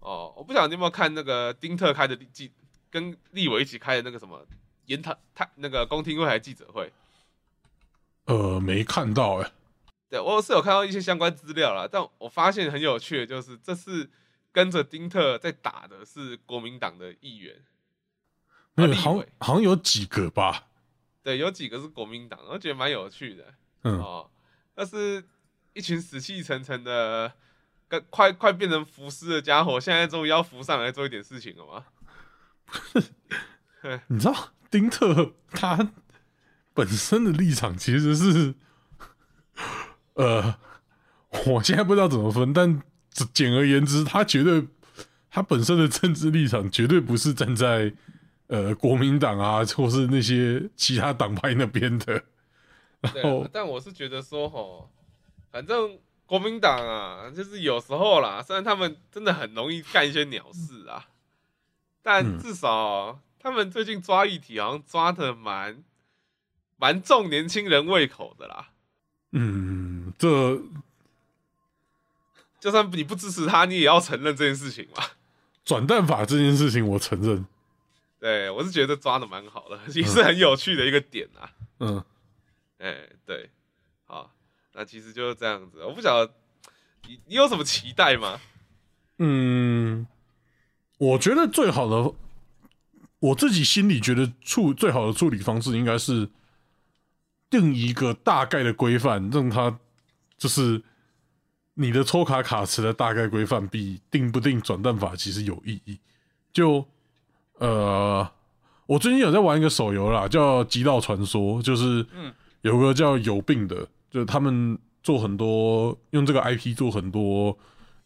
[0.00, 0.34] 哦。
[0.36, 2.50] 我不晓得你有没有看那个丁特开的记，
[2.90, 4.44] 跟立委一起开的那个什么
[4.86, 6.92] 研讨他那个公听会还是记者会。
[8.24, 9.52] 呃，没看到哎、
[10.08, 14.08] 对我是有看到一些相关资料啦，但我发现很有趣的就是，这次
[14.52, 17.56] 跟着丁特在打的是国民党的议员，
[18.74, 20.68] 那个好像好像有几个吧，
[21.22, 23.54] 对，有几个是国民党，我觉得蛮有趣的。
[23.82, 24.30] 嗯，哦，
[24.76, 25.24] 那是
[25.72, 27.32] 一群死气沉沉的，
[27.88, 31.86] 跟快快变成浮尸的家伙，现在终于要浮上来做一点事情了吗？
[34.08, 35.92] 你知道丁特他
[36.74, 38.54] 本身的立场其实是，
[40.16, 40.58] 呃，
[41.46, 42.82] 我现在不知道怎么分，但
[43.32, 44.66] 简而言之，他绝对
[45.30, 47.92] 他本身的政治立场绝对不是站在
[48.48, 52.24] 呃国民党啊，或是那些其他党派那边的。
[53.00, 54.90] 然后啊，但我是觉得说，吼，
[55.52, 61.08] 反正国民党啊，就是有时候啦，虽然他们真的很容易干一些鸟事啊，
[62.02, 65.84] 但嗯至少他们最近抓议题好像抓的蛮
[66.76, 68.70] 蛮重年轻人胃口的啦。
[69.32, 70.60] 嗯，这
[72.58, 75.02] 就算你不支持他，你也要承认这件事情嘛。
[75.64, 77.44] 转蛋法这件事情，我承认，
[78.20, 81.50] 对我是觉得抓的蛮好的，也是很有趣的一个点啊。
[81.80, 82.04] 嗯，
[82.78, 83.50] 哎、对，
[84.06, 84.32] 好，
[84.72, 85.84] 那其实就是这样子。
[85.84, 86.32] 我不晓得
[87.06, 88.40] 你你有什么期待吗？
[89.18, 90.06] 嗯，
[90.98, 92.14] 我觉得最好的，
[93.18, 96.30] 我自己心里觉得处最好的处理方式应该是
[97.50, 99.78] 定一个大概的规范，让它
[100.38, 100.82] 就是
[101.74, 105.98] 你的抽卡卡池的大概规范，比定不定转蛋法其实有意义。
[106.52, 106.86] 就
[107.58, 108.28] 呃，
[108.86, 112.32] 我最近有在玩一个手游啦，叫《极道传说》，就是嗯。
[112.62, 113.76] 有个叫有病的，
[114.10, 117.56] 就是他们做很多用这个 IP 做很多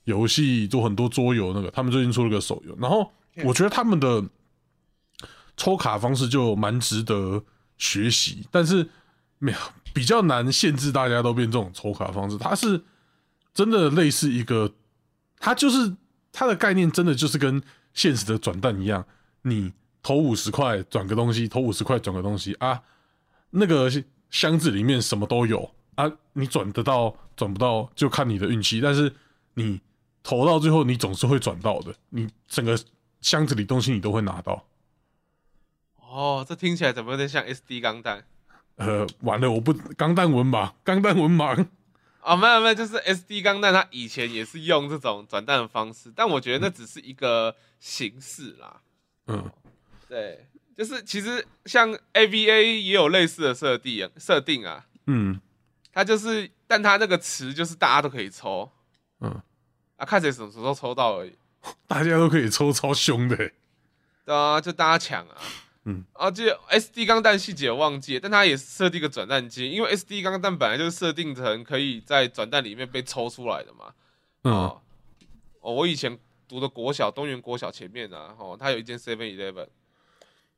[0.04, 3.10] 游戏，做很多桌游，那个他们最近出了个手游，然后
[3.42, 4.22] 我觉得他们的
[5.56, 7.42] 抽卡方式就蛮值得
[7.78, 8.86] 学习，但是
[9.38, 9.58] 没有
[9.92, 12.82] 比较难限制大家都变这种抽卡方式，它是
[13.52, 14.72] 真的类似一个，
[15.38, 15.96] 它就是
[16.32, 19.06] 它的概念真的就是跟现实的转蛋一样，
[19.42, 19.72] 你
[20.02, 22.82] 投五十块转个东西，投五十块转个东西啊，
[23.50, 23.90] 那个
[24.30, 29.12] 箱子里面什么都有啊，你转得到转不到就看你的运气，但是
[29.54, 29.80] 你
[30.22, 32.78] 投到最后你总是会转到的，你整个
[33.20, 34.64] 箱子里东西你都会拿到。
[35.96, 38.24] 哦，这听起来怎么有点像 SD 钢弹？
[38.80, 41.66] 呃，完了，我不钢弹文盲，钢弹文盲，
[42.22, 48.80] 哦，没有没有，就是 SD 钢弹，它以前也是用这种转弹的方式，但我觉得那只是一个形式啦。
[49.26, 49.50] 嗯
[50.08, 55.38] 对，就是其实像 AVA 也有类似的设定设定啊，嗯
[55.92, 58.70] 它就是，但它那个词就是大家都可以抽
[59.20, 59.42] 嗯，
[59.96, 61.36] 啊，看谁什么时候抽到而已。
[61.86, 63.52] 大家都可以抽超凶的欸，
[64.24, 65.36] 对啊，就大家抢啊。
[65.84, 73.94] 嗯，啊，这 SD 钢弹细节我忘记了，但它也设定一个转蛋机，因为 SD 钢弹本来就是设定成可以在转蛋里面被抽出来的嘛。
[74.42, 74.80] 嗯哦，
[75.60, 79.68] 哦，我以前读的国小东园国小前面啊，哦，它有一间 Seven Eleven，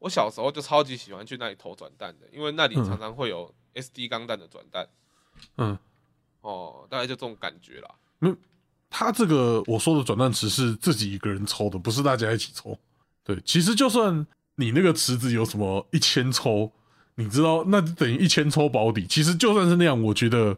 [0.00, 4.88] 我小时候就超级喜欢去那里投转蛋的，因为那里嗯常常会有 SD 钢弹的转蛋。
[5.56, 5.78] 嗯，
[6.40, 7.94] 哦，大概就这种感觉啦。
[8.94, 12.78] 他这个我说的转蛋池是自己一个人抽的，不是大家一起抽。
[13.24, 14.26] 对，其实就算
[14.56, 16.70] 你那个池子有什么一千抽，
[17.14, 19.06] 你知道那等于一千抽保底。
[19.06, 20.56] 其实就算是那样，我觉得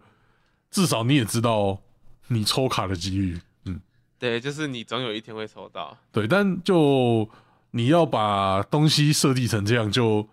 [0.70, 1.80] 至少你也知道
[2.28, 3.40] 你抽卡的几率。
[3.64, 3.80] 嗯，
[4.18, 5.96] 对，就是你总有一天会抽到。
[6.10, 7.28] 对，但就
[7.70, 10.28] 你要把东西设计成这样，就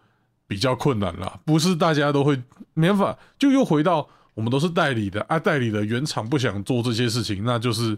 [0.47, 2.41] 比较困难了，不是大家都会
[2.73, 7.97] 没办法，就又回到我们都是代理的啊，代理的原厂不想做这些事情，那就是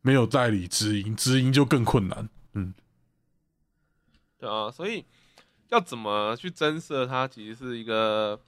[0.00, 2.28] 没有代理直营，直营就更困难。
[2.54, 2.74] 嗯，
[4.42, 5.04] 对啊，所以
[5.68, 8.40] 要怎么去增设它，其实是一个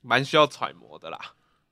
[0.00, 1.18] 蛮需要揣摩的啦。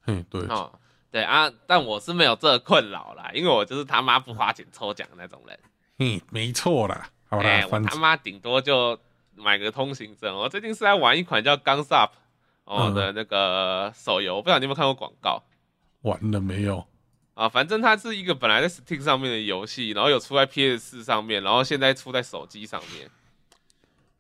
[0.07, 0.78] 嗯，对，哦，
[1.11, 5.59] 对啊，但我是没有这个困扰啦，因为我就是他妈不花钱抽奖的那种人。
[6.01, 8.99] 嗯，没错啦，好啦，哎、我他妈顶多就
[9.34, 10.36] 买个通行证。
[10.36, 12.11] 我最近是在玩一款叫《Guns Up》
[12.64, 15.43] 哦嗯的那个手游，我不知道你有没有看过广告
[16.03, 16.86] 玩了没有？
[17.35, 17.49] 啊？
[17.49, 23.11] 反正它是一个本来在 Steam 上面的游戏，然后有出在 PS 四上面，然后现在出在手机上面。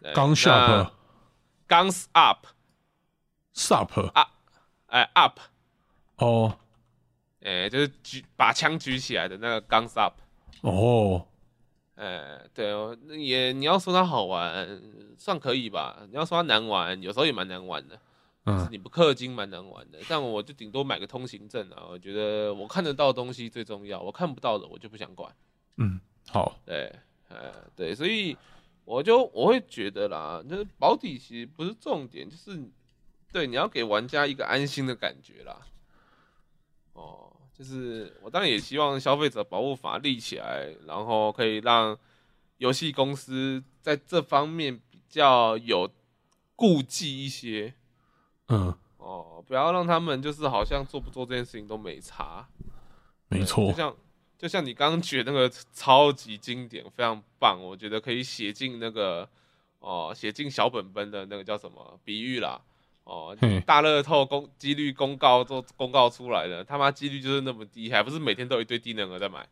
[0.00, 0.90] 对刚 shop
[1.68, 4.10] 那 Guns Up，sup
[4.86, 5.38] 哎、Up，
[6.16, 6.58] 哦
[7.42, 10.14] 哎、就是举把枪举起来的那个 Guns Up。
[10.60, 11.26] 哦，
[11.94, 14.80] 哎，对哦，那也你要说它好玩，
[15.16, 16.02] 算可以吧。
[16.10, 17.98] 你要说它难玩，有时候也蛮难玩的。
[18.44, 21.86] 嗯你不氪金蛮难玩的，但我就顶多买个通行证啊。
[21.88, 25.32] 我觉得我看得到东西最重要，我看不到的我就不想管。
[25.76, 26.92] 嗯，好，对，
[27.28, 28.36] 呃，对，所以
[28.84, 32.60] 我就我会觉得啦，就是保底其实不是重点，就是
[33.30, 35.64] 对你要给玩家一个安心的感觉啦。
[36.94, 41.96] 哦，就是我当然也希望消费者保护法立起来，然后可以让
[42.58, 45.88] 游戏公司在这方面比较有
[46.56, 47.72] 顾忌一些。
[48.52, 52.46] 嗯，哦，不要让他们就是好像做不做这件事情都没差。
[53.28, 53.96] 没错就，像
[54.38, 59.26] 就像你刚刚举的那个超级经典，非常棒，我觉得可以写进那个
[59.78, 62.60] 哦，写进小本本的那个叫什么比喻啦。
[63.04, 63.36] 哦，
[63.66, 69.48] 大乐透公几率公告都公告出来了，他妈几率就是那么低，还不是每天都有一堆低能儿在买？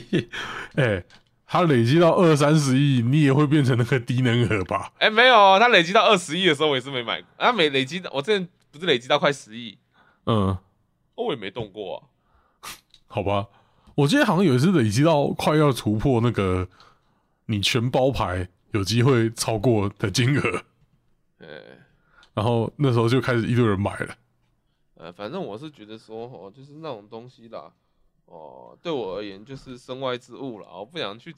[0.76, 1.02] 哎，
[1.52, 4.90] 它累积到二三十亿，你也会变成那个低能儿吧？
[4.98, 7.28] 哎、没有哦，他累积到二十亿的时候，我也是没买过。
[7.36, 9.76] 他每累积到，我之前不是累积到快十亿，
[10.24, 10.58] 嗯，哦
[11.16, 12.08] 我也没动过啊。
[13.06, 13.48] 好吧，
[13.96, 16.66] 我记得好像有一次累积到快要突破那个
[17.44, 20.62] 你全包牌有机会超过的金额，
[21.40, 21.46] 呃
[22.32, 24.14] 然后那时候就开始一堆人买了。
[24.94, 27.70] 呃，反正我是觉得说，哦，就是那种东西啦，
[28.26, 31.34] 哦，对我而言就是身外之物了，我不想去，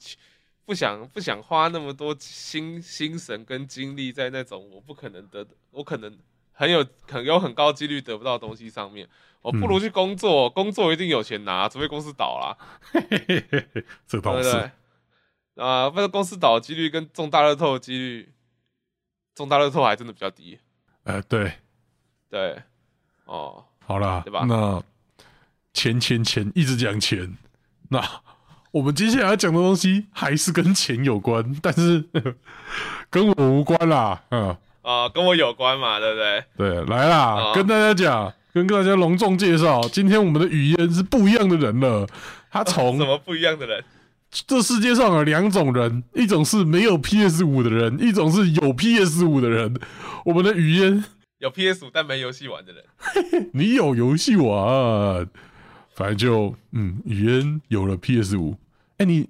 [0.65, 6.17] 不想不想花那么多心心神跟精力在那种我不可能得，我可能
[6.53, 9.07] 很有很有很高几率得不到的东西上面，
[9.41, 12.57] 我不如去工作，工作一定有钱拿，除非公司倒了，
[12.91, 14.71] 嘿嘿嘿嘿，这倒是对不对？
[15.63, 18.33] 啊，不是公司倒的几率跟中大乐透的几率，
[19.35, 20.59] 中大乐透还真的比较低，
[21.03, 21.53] 呃，对，
[22.29, 22.63] 对，
[23.25, 24.45] 哦，好了，对吧？
[24.47, 24.81] 那
[25.75, 27.35] 钱钱钱一直讲钱，
[27.89, 28.01] 那
[28.71, 32.03] 我们接下来要讲的东西还是跟钱有关，但是
[33.11, 34.23] 跟我无关啦。
[34.31, 36.43] 嗯，啊，跟我有关嘛，对不对？
[36.57, 42.07] 对，来啦，哦跟大家讲，跟大家隆重介绍，今天我们的语言是不一样的人了。
[42.49, 43.83] 他从 什么不一样的人？
[44.47, 49.77] 这世界上有两种人，一种是没有 PS 五的人，一种是有 PS 五的人。
[50.25, 51.05] 我们的语言，
[51.39, 55.27] 有 PS 五但没游戏玩的人， 你有游戏玩，
[55.95, 58.57] 反正就嗯，语言有了 PS 五。
[58.97, 59.29] 哎，你，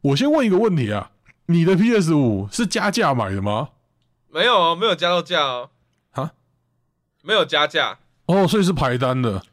[0.00, 1.10] 我先问一个问题啊，
[1.46, 3.70] 你的 PS 五是加价买的吗？
[4.30, 5.70] 没有哦，没有加到价哦，
[6.12, 6.32] 啊，
[7.22, 9.44] 没有加价，哦，所以是排单的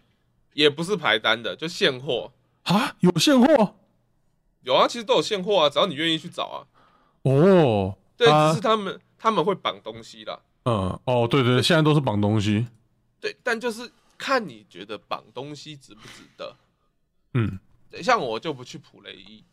[0.54, 2.32] 也不是排单的，就现货。
[2.64, 3.76] 啊，有现货
[4.62, 6.58] 有啊，其实都有现货啊，只要你愿意去找啊。
[7.24, 7.98] 哦。
[8.16, 10.40] 对，啊只是他们他们会绑东西啦。
[10.66, 12.68] 嗯，哦，对对对，现在都是绑东西。
[13.20, 13.92] 对，但就是
[14.22, 16.56] 看你觉得绑东西值不值得。
[17.34, 17.58] 嗯，
[18.04, 19.44] 像我就不去普雷伊，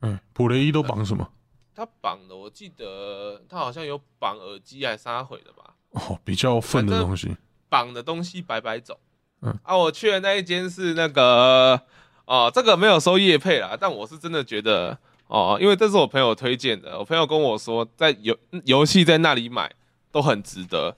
[0.00, 1.32] 嗯，普雷伊都绑什么？
[1.72, 7.36] 他绑的我记得他好像有绑耳机还是杀毁的吧，哦，比较愤的东西。
[7.68, 8.98] 绑的东西摆摆走。
[9.42, 11.80] 嗯啊，我去的那一间是那个
[12.24, 14.98] 哦，这个没有收业配啦，但我是真的觉得
[15.28, 19.72] 哦，因为这是我朋友推荐的，我朋友跟我说，在游游戏在那里买
[20.10, 20.96] 都很值得。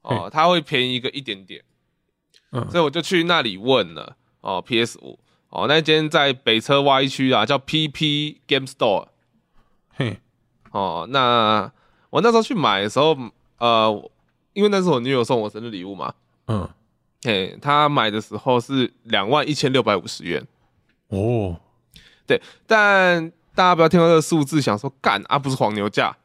[0.00, 1.62] 哦，他会便宜个一点点，
[2.52, 2.70] 嗯。
[2.70, 4.16] 所以我就去那里问了。
[4.40, 5.18] 哦，PS 五，
[5.50, 9.06] 哦，那间在北车 Y 区啊，叫 PP Game Store。
[9.94, 10.18] 嘿，
[10.72, 11.70] 哦，那
[12.10, 13.16] 我那时候去买的时候，
[13.58, 14.10] 呃，
[14.52, 16.12] 因为那是我女友送我生日礼物嘛，
[16.48, 16.68] 嗯，
[17.22, 20.44] 嘿，她买的时候是两万一千六百五十元，
[21.08, 21.60] 哦，
[22.26, 26.16] 对但大家不要听到这个数字想说干啊，不是黄牛价。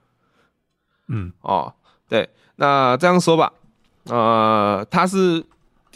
[1.10, 1.74] 嗯，哦。
[2.10, 3.54] 对，那这样说吧，
[4.06, 5.46] 呃，它是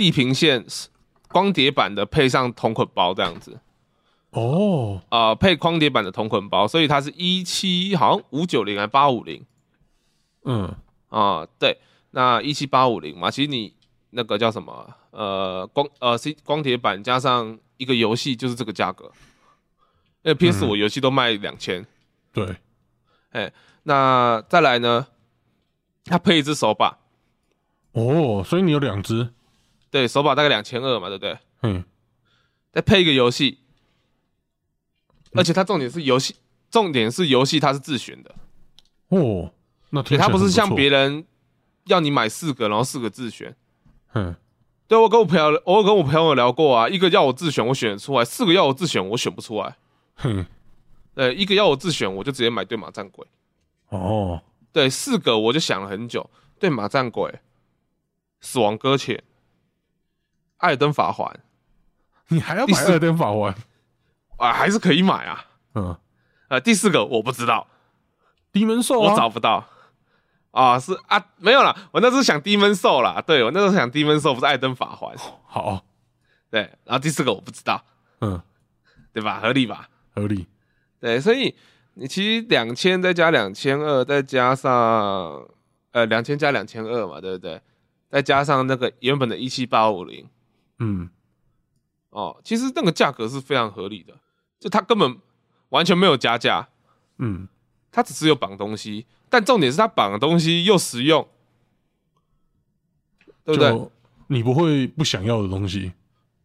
[0.02, 0.66] 地平线
[1.30, 3.60] 光碟版的，配上同捆包这样子，
[4.32, 9.46] 哦，啊，配光碟版的同捆包，所以它是一七好像五九零还八五零，
[10.46, 10.76] 嗯。
[11.10, 11.78] 啊，对，
[12.12, 13.76] 那一七八五零嘛，其实你
[14.12, 14.90] 那个叫什么？
[15.10, 19.12] 呃，光呃 C 光碟版加上一个游戏就是这个价格，
[20.24, 21.86] 因为 PS 五游戏都卖两千、
[22.32, 22.56] 对，
[23.32, 23.52] 哎
[23.84, 25.08] 那再来呢，
[26.06, 26.98] 它配一只手把，
[27.92, 29.34] 哦，所以你有两只，
[29.92, 31.38] 对手把大概两千二嘛，对不对？
[31.62, 31.84] 嗯
[32.72, 33.60] 再配一个游戏，
[35.34, 36.38] 而且它重点是游戏，
[36.72, 38.34] 重点是游戏它是自选的，
[39.10, 39.54] 哦，
[39.90, 41.26] 那它不是像别人
[41.86, 43.56] 要你买四个，然后四个自选。
[44.14, 44.36] 嗯
[44.88, 49.78] 对我跟我朋友，我有跟我朋友聊过啊，一个要我自选，我选得出来；四个要我自选，我选不出来。
[50.16, 50.46] 哼
[51.14, 53.26] 对，一个要我自选，我就直接买对马战鬼。
[53.88, 54.42] 哦
[54.74, 56.30] 对，四个我就想了很久，
[56.60, 57.40] 对马战鬼、
[58.42, 59.24] 死亡搁浅、
[60.62, 61.40] 艾尔登法环
[62.30, 63.54] 你还要买二登法环？
[64.38, 65.46] 啊，还是可以买啊。
[65.76, 65.98] 嗯，
[66.48, 67.68] 呃，第四个我不知道，
[68.52, 69.68] 低门兽我啊，找不到。
[70.52, 75.86] 啊，是啊，没有啦，我那时候想低门兽啦，对我那时候想低门兽不是艾登法环，好，
[76.50, 77.82] 对，然后第四个我不知道，
[78.20, 78.42] 嗯，
[79.14, 79.40] 对吧？
[79.42, 79.88] 合理吧？
[80.14, 80.48] 合理，
[81.00, 81.56] 对，所以
[81.94, 84.74] 你其实两千再加两千二，再加上
[85.92, 87.62] 呃两千加两千二嘛，对不对？
[88.10, 90.28] 再加上那个原本的一七八五零
[90.82, 91.10] 嗯
[92.10, 94.14] 哦，其实那个价格是非常合理的，
[94.60, 95.18] 就它根本
[95.70, 96.68] 完全没有加价，
[97.20, 97.48] 嗯，
[97.92, 101.26] 它只是有绑东西，但重点是它绑的东西又实用，
[103.46, 103.90] 对不对？
[104.28, 105.94] 你不会不想要的东西，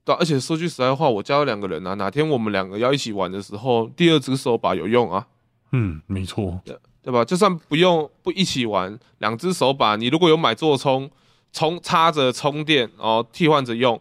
[0.05, 5.27] 对啊，而且说句实在话，我家有两个人啊，哪天我们两个要一起玩的时候，第二只手把有用啊。
[5.73, 6.61] 嗯，没错，
[7.03, 7.25] 对吧？
[7.25, 11.11] 就算不用不一起玩，两只手把，你如果有买座充，
[11.53, 14.01] 充插着充电，然后替换着用，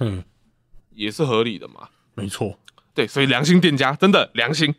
[0.00, 0.24] 哼，
[0.90, 1.88] 也是合理的嘛。
[2.14, 2.58] 没错，
[2.92, 4.74] 对，所以良心店家真的良心。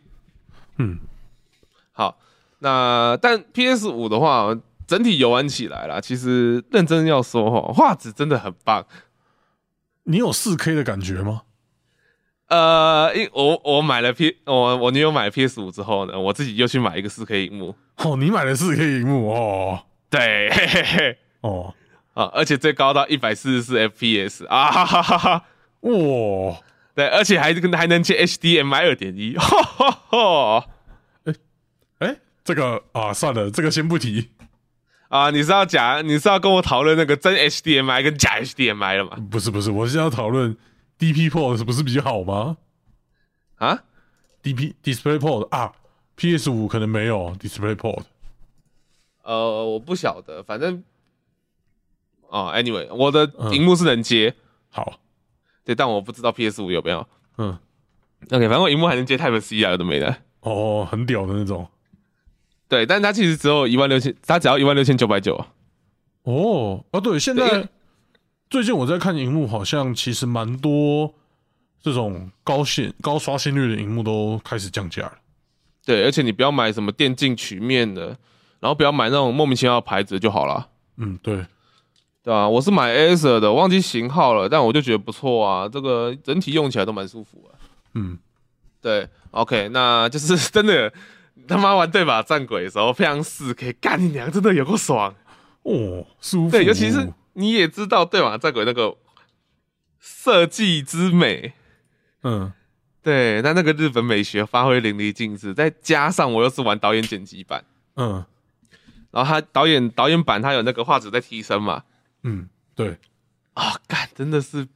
[0.76, 0.98] 嗯
[1.92, 2.18] 好，
[2.58, 4.54] 那但 PS 五的话，
[4.86, 8.86] 整体游玩起来啦，其实认真要说哈，画质真的很棒。
[10.04, 11.42] 你有四 K 的感觉吗？
[12.48, 17.74] 呃，因我我买了 P，我我女友买了 PS 五之后呢，我自己又去买一个四 K 荧幕。
[17.96, 21.74] 哦，你买了四 K 荧幕哦对，嘿嘿嘿，哦，
[22.14, 25.44] 啊，而且最高到一百四十四 FPS 啊哈哈哈哈。
[25.80, 26.60] 哇，
[26.94, 30.68] 对，而且还跟还能接 HDMI 二点一，哈哈哈！
[31.98, 34.30] 哎，这个啊，算了，这个先不提，
[35.08, 39.16] 啊，你是要讲，你是要跟我讨论那个真 HDMI 跟假 HDMI 了吗？
[39.30, 40.56] 不是不是，我是要讨论
[40.98, 42.58] DP Port 不是比较好吗
[43.56, 43.82] 啊
[44.42, 45.72] ，？DP Display Port 啊
[46.14, 48.02] ，PS 五可能没有 Display Port，
[49.22, 50.84] 呃，我不晓得，反正
[52.32, 54.34] 哦，anyway，我的嗯荧幕是能接，
[54.70, 54.98] 好，
[55.66, 57.06] 对，但我不知道 PS 五有没有。
[57.36, 57.58] 嗯
[58.30, 60.16] ，OK，反正我荧幕还能接 Type C 啊，有的没的。
[60.40, 61.68] 哦，很屌的那种，
[62.68, 65.44] 对，但它其实只有一万六千，它只要一万六千九百九。
[66.22, 67.68] 哦，啊，对，现在
[68.48, 71.12] 最近我在看荧幕，好像其实蛮多
[71.82, 75.18] 这种高线高刷新率的荧幕都开始降价了。
[75.84, 78.16] 对，而且你不要买什么电竞曲面的，
[78.58, 80.68] 然后不要买那种莫名其妙的牌子就好了。
[80.96, 81.44] 嗯，对，
[82.22, 87.58] 对啊，我是买 Acer 的，忘记型号了，但我就觉得不错啊，这个整体用起来都蛮舒服的。
[87.94, 88.18] 嗯，
[88.80, 90.92] 对，OK，那就是真的
[91.48, 95.14] 他妈玩对马战鬼的时候，配上四 K，干你娘，真的有够爽。
[95.62, 96.50] 哦，舒服。
[96.52, 98.96] 对，尤其是你也知道对马战鬼那个
[99.98, 101.54] 设计之美，
[102.22, 102.52] 嗯，
[103.02, 107.64] 对，那那个日本美学发挥淋漓尽致，再加上我又是玩导演剪辑版，
[107.96, 108.24] 嗯
[109.10, 111.82] 然后他导演导演版他有那个画质在提升嘛，
[112.22, 112.98] 嗯，对，
[113.54, 114.66] 啊，干，真的是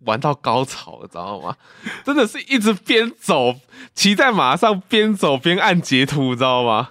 [0.00, 1.56] 玩到高潮了，知道吗？
[2.04, 3.60] 真的是一直边走，
[3.94, 6.90] 骑在马上边走边按截图，知道吗？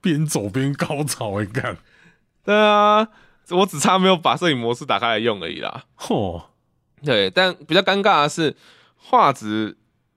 [0.00, 1.78] 边走边高潮，你看，
[2.44, 3.08] 对啊，
[3.50, 5.84] 我只差没有把摄影模式打开来用而已啦。
[5.98, 6.44] 嚯，
[7.02, 8.54] 对，但比较尴尬的是，
[8.96, 9.76] 画质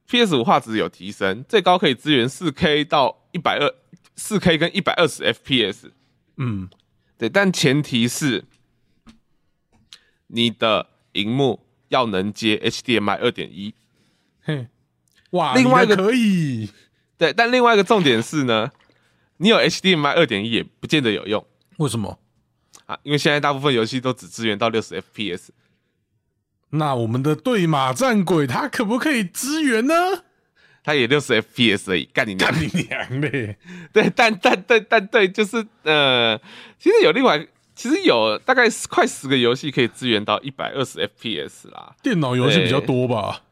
[0.09, 3.73] PS 五画质有提升，最高可以支援四 K 到一百二，
[4.15, 5.91] 四 K 跟一百二十 FPS。
[6.37, 6.69] 嗯，
[7.17, 8.43] 对，但前提是
[10.27, 13.73] 你的荧幕要能接 HDMI 二点一。
[14.41, 14.67] 嘿，
[15.31, 16.69] 哇，另外一个可以，
[17.17, 18.71] 对，但另外一个重点是呢，
[19.37, 21.45] 你有 HDMI 二点一也不见得有用
[21.77, 22.19] 为什么？
[22.85, 25.49] 啊，因为现在大部分游戏都只支援到六十 FPS。
[26.69, 29.93] 那我们的对马战鬼他可不可以支援呢？
[30.83, 32.49] 它也六十 FPS 而已，干你娘！
[32.49, 33.57] 干你娘嘞！
[33.91, 36.39] 对，但但但但对，就是呃，
[36.79, 37.45] 其实有另外，
[37.77, 43.43] 其实有大概快十个游戏可以支援到一百二十 FPS 啦，电脑游戏比较多吧？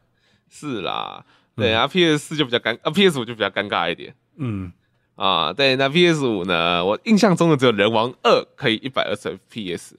[0.50, 1.24] 是啦，
[1.54, 4.16] 对啊，PS 四就比较尴，啊 PS 五就比较尴尬一点。
[4.36, 4.72] 嗯，
[5.14, 6.84] 啊，对，那 PS 五呢？
[6.84, 9.92] 我印象中的只有人王二可以一百二十 FPS。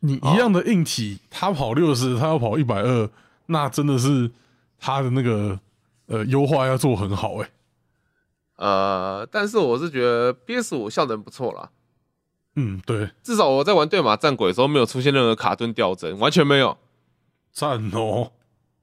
[0.00, 3.08] 你一样的硬体，它跑六十，它要跑一百二，
[3.46, 4.30] 那真的是
[4.78, 5.58] 它的那个
[6.06, 7.50] 呃优化要做很好哎、
[8.56, 11.70] 呃，但是我是觉得 PS 五效能不错啦，
[12.56, 16.76] 嗯，对，至少我在玩对马战鬼的时候没有出现任何卡顿掉帧，完全没有。
[17.52, 18.32] 赞哦。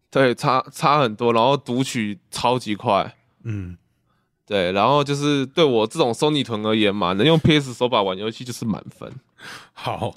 [0.09, 3.15] 对，差差很多，然后读取超级快。
[3.43, 3.77] 嗯，
[4.45, 9.11] 对，然后就是对我这种 Sony 臀而言嘛，能用 PS 手把玩游戏就是满分。
[9.73, 10.15] 好，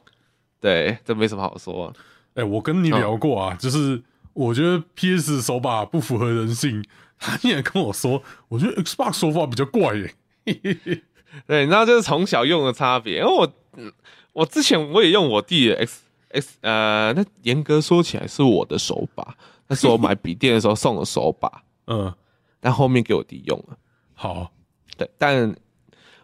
[0.61, 1.95] 对，这没什么好说、啊。
[2.35, 4.01] 哎、我跟你聊过啊，就是
[4.33, 6.85] 我觉得 PS 手把不符合人性，
[7.19, 10.15] 他竟然跟我说，我觉得 Xbox 手法比较怪耶、
[11.47, 13.18] 对，那就是从小用的差别。
[13.18, 13.93] 因为我，嗯
[14.33, 19.37] 我之前我也用我弟的 X X，呃，那严格说起来是我的手把，
[19.68, 22.12] 那是我买笔电的时候送的手把， 嗯，
[22.61, 23.76] 但后面给我弟用了。
[24.14, 24.53] 好，
[24.97, 25.55] 对，但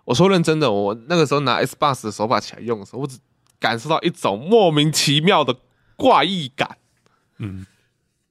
[0.05, 3.19] 我说认真的，我那个时候拿 Xbox 的手把起来用的时候，我只
[3.59, 5.57] 感受到一种莫名其妙的
[5.97, 6.79] 怪异感，
[7.39, 7.67] 嗯，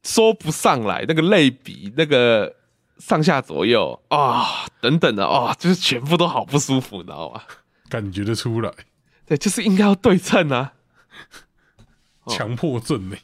[0.04, 2.56] 说不上来，那个类比，那个
[2.98, 7.42] 上下左右啊、等等的啊、就是全部都好不舒服，你知道吗？
[7.90, 8.72] 感觉得出来，
[9.26, 10.74] 对，就是应该要对称啊，
[12.24, 13.16] 哦 强迫症呢、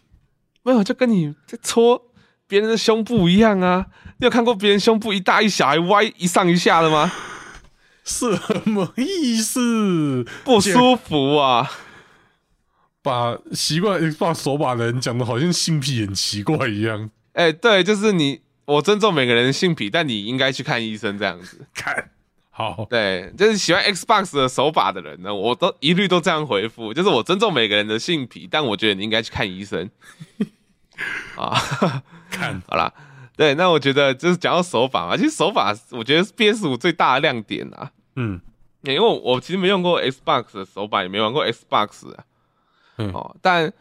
[0.64, 2.12] 没有就跟你在搓
[2.48, 3.88] 别人的胸部一样啊。
[4.20, 7.12] 你有看过别人胸部一大一小还歪一上一下的吗？
[8.04, 8.28] 什
[8.66, 10.26] 么意思？
[10.44, 11.70] 不舒服啊！
[13.04, 17.10] 把习惯 Xbox 手把的人讲的好像性癖很奇怪一样。
[17.34, 21.66] 哎、对，就是你，我尊重每个人的性癖，但你应该去看医生这样子。
[21.74, 22.12] 看，
[22.50, 29.90] 好，对，就是喜欢 Xbox 的手把的人呢，我都一律都这样回复，就是我尊重每个人的性癖，但我觉得你应该去看医生。
[31.36, 31.56] 啊，
[32.30, 32.94] 看，好啦，
[33.36, 38.40] 对，那我觉得就是讲到手法嘛，其实手法我觉得是 PS 五最大的亮点啊，嗯。
[38.84, 42.24] 因为我我其实没用过 Xbox 的手把，也没玩过 Xbox 啊，
[42.98, 43.12] 嗯。
[43.14, 43.72] 哦，但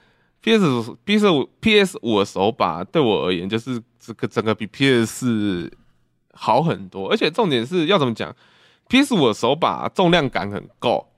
[0.42, 5.72] PS 五 PS 五 PS 五的手把对我而言，就是这个整个比 PS 四
[6.32, 8.34] 好很多，而且重点是要怎么讲
[8.88, 11.08] ，PS 五的手把重量感很够，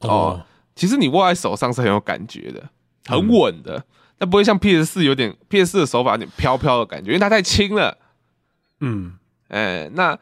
[0.00, 0.44] 哦，
[0.74, 2.70] 其实你握在手上是很有感觉的，
[3.06, 3.84] 很稳的，
[4.18, 7.96] 但不会像 PS 四有点 PS 四的手把有点飘飘的感觉，因为它太轻了。
[8.80, 10.18] 嗯哎，那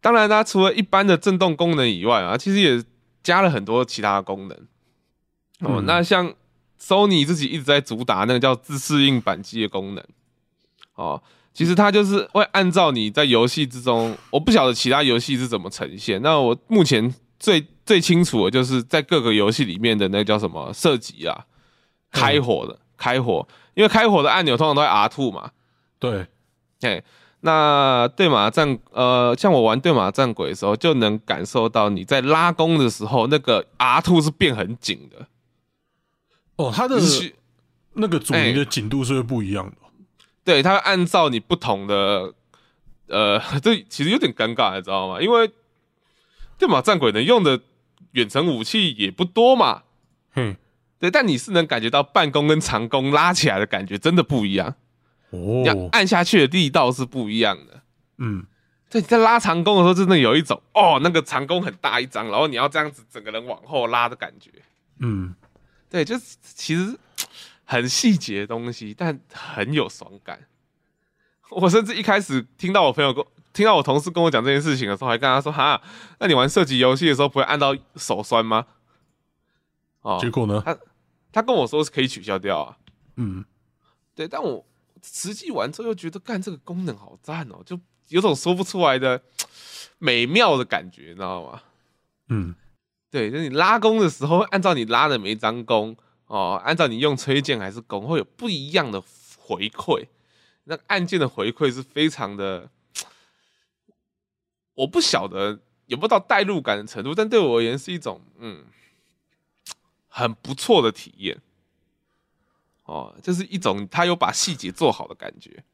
[0.00, 2.82] 当然，它除了一般的震动功能以外啊，其实也
[3.22, 4.56] 加了很多其他的功能。
[5.60, 6.32] 哦，嗯那像
[6.80, 10.04] Sony 自己一直在主打那个叫自适应扳机的功能。
[10.94, 11.22] 哦，
[11.52, 16.20] 其实它就是会按照你在游戏之中，我不晓得其他游戏是怎么呈现。
[16.22, 21.44] 那我目前最最清楚的就是在各个游戏里面的那个叫什么射击啊，
[22.10, 25.50] 开火的、开火，因为开火的按钮通常都在 R two 嘛。
[25.98, 26.26] 对，
[26.80, 27.02] 哎，
[27.40, 35.26] 那对马战呃，像我玩对马战鬼的时候，就能感受到你在拉弓的时候，那个 R two 是变很紧的，
[36.56, 36.98] 哦，它的
[37.94, 39.76] 那个阻尼的紧度是会不一样的。
[40.44, 42.34] 对，它按照你不同的
[43.08, 45.20] 呃，这其实有点尴尬，你知道吗？
[45.20, 45.50] 因为
[46.58, 47.60] 电马战鬼能用的
[48.12, 49.82] 远程武器也不多嘛，
[50.34, 50.56] 嗯，
[50.98, 54.74] 对，但你是能感觉到半弓跟长弓拉起来的感觉真的不一样，
[55.30, 57.82] 哦按下去的力道是不一样的。
[58.18, 58.46] 嗯，
[58.88, 64.50] 对，你在拉长弓的时候，真的有一种哦，那个长弓很大一张，然后你要这样子整个人往后拉的感觉。
[65.00, 65.34] 嗯，
[65.96, 66.94] 对，就是其实
[67.64, 70.46] 很细节的东西，但很有爽感。
[71.48, 73.24] 我甚至一开始听到我朋友跟
[73.54, 75.80] 听到我同事跟我讲这件事情的时候，还跟他说：“哈，
[76.18, 78.66] 那你玩射击游戏的时候不会按到手酸吗？”
[80.02, 80.62] 哦，结果呢？
[81.32, 82.76] 他跟我说是可以取消掉啊。
[83.16, 83.42] 嗯，
[84.14, 84.66] 对，但我
[85.02, 89.22] 实际玩之后又觉得，干这个功能好赞哦，就有种说不出来的
[89.96, 91.62] 美妙的感觉，你知道吗？
[92.28, 92.54] 嗯，
[93.10, 95.96] 对，就是你拉弓的时候，按照你拉的每一张弓
[96.26, 99.02] 哦，按照你用吹键还是弓，会有不一样的
[99.38, 100.06] 回馈。
[100.64, 102.68] 那按键的回馈是非常的，
[104.74, 108.64] 我不晓得有没有到代入感的程度，但对我而言是一种嗯
[110.08, 111.40] 很不错的体验。
[112.84, 115.64] 哦，就是一种他有把细节做好的感觉。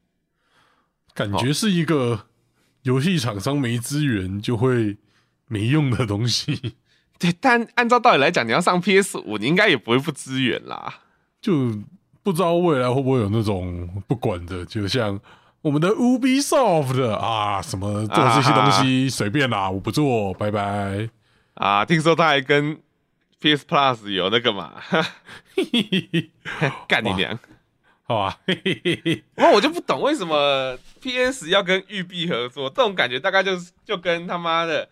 [1.13, 2.27] 感觉是一个
[2.81, 4.97] 游戏厂商没资源就会
[5.47, 6.75] 没用的东西，
[7.19, 11.01] 对，但按照道理来讲，你要上 PS 五，你应该也不会不支援啦。
[11.41, 11.73] 就
[12.21, 15.19] 不知道未来会不会有那种不管的，就像
[15.61, 21.09] 我们的 Ubisoft 啊，什么做这些东西随便啦，我不做，拜拜。
[21.55, 22.77] 啊，听说他还跟
[23.39, 24.73] PS Plus 有那个嘛，
[26.87, 27.37] 干你娘！
[28.05, 34.87] 好吧，嘿嘿嘿嘿，那我就不懂为什么 PS 要跟育碧合作，这种感觉大概就是就跟他妈的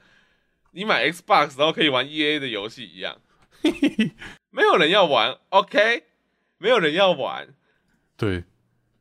[0.72, 3.17] 你买 Xbox 然后可以玩 EA 的游戏一样，
[4.49, 6.03] 没有人要玩，OK，
[6.57, 7.49] 没有人要玩。
[8.17, 8.43] 对，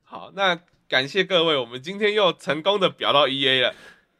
[0.02, 0.58] 好，那
[0.88, 3.74] 感谢各位，我们今天又成功的表到 EA 了。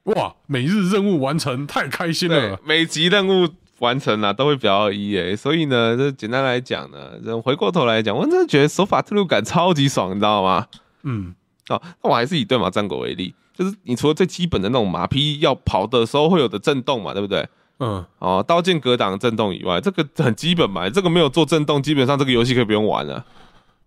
[0.05, 2.61] 哇，每日任务完成，太开心对了，。
[2.64, 10.68] 每集任务完成了都会表到 EA，所以呢，这简单来讲呢，这回过头来讲，我真的觉得手法特录感超级爽，你知道吗？
[11.03, 11.34] 嗯，
[11.68, 17.46] 哦，那我还是以对马战国为例，就是你除了最基本的那种马匹要跑的时候会有的震动嘛，对不对？
[17.78, 23.26] 嗯，哦，刀剑格挡震动以外，这个很基本嘛，这个没有做震动，基本上这个游戏可以不用玩了。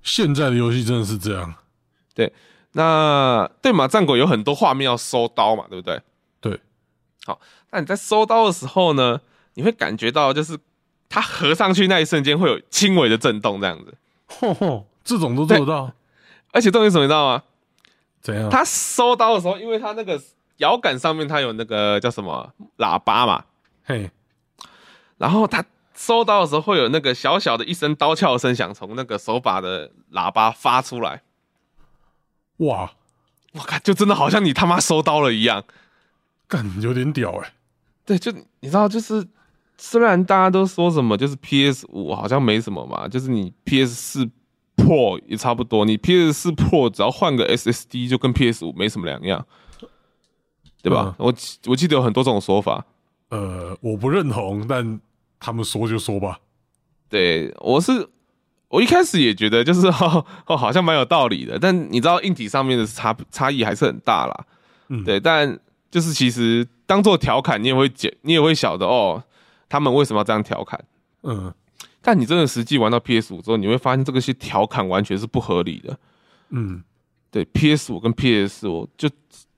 [0.04, 1.56] 现在的游戏真的是这样。
[2.14, 2.32] 对
[2.74, 6.00] 那对马战鬼有很多画面要收刀嘛，对不对？
[6.40, 6.60] 对，
[7.26, 7.40] 好
[7.72, 9.20] 那你在收刀的时候呢，
[9.56, 10.56] 你会感觉到就是
[11.10, 13.96] 它合上去那一瞬间会有轻微的震动这样子，
[14.28, 15.92] 吼吼，这种都做得到，
[16.52, 17.44] 而且重点是什么你知道吗？
[18.24, 18.50] 怎样？
[18.50, 20.20] 他收刀的时候，因为他那个
[20.58, 23.44] 摇杆上面它有那个叫什么喇叭嘛，
[23.84, 24.10] 嘿，
[25.18, 25.64] 然后他
[25.94, 31.22] 收刀的时候会有那个小小的一声刀鞘声响从那个手把的喇叭发出来，
[32.58, 32.94] 哇，
[33.52, 35.66] 我靠，就真的好像你他妈收刀了一样。
[36.48, 37.54] 干有点屌哎、
[38.06, 39.28] 对，就你知道，就是
[39.78, 44.30] 虽然大家都说什么，就是 PS 五好像没什么嘛，就是你 PS 四
[44.76, 49.46] Pro 也差不多，你 PS 四 Pro 只要换个 SSD 就跟 PS 五没什么两样，
[50.82, 51.16] 对吧？
[51.20, 51.34] 我
[51.68, 52.86] 我记得有很多这种说法。
[53.30, 55.00] 呃，我不认同，但
[55.40, 56.40] 他们说就说吧。
[57.10, 58.10] 对我是，
[58.70, 64.46] 我一开始也觉得就是哦 哦，好像蛮有道理的，但你知道硬体上面的差差异还是很大啦。
[64.90, 65.60] 嗯对，但
[65.90, 69.24] 就是其实当做调侃，你也会解，你也会晓得哦，
[69.70, 70.84] 他们为什么要这样调侃。
[71.24, 71.54] 嗯
[72.06, 75.98] 但你真的实际玩到 PS 五之后，你会发现这个些调侃完全是不合理的。
[76.50, 76.84] 嗯，
[77.32, 79.10] 对，PS 五跟 PS 五就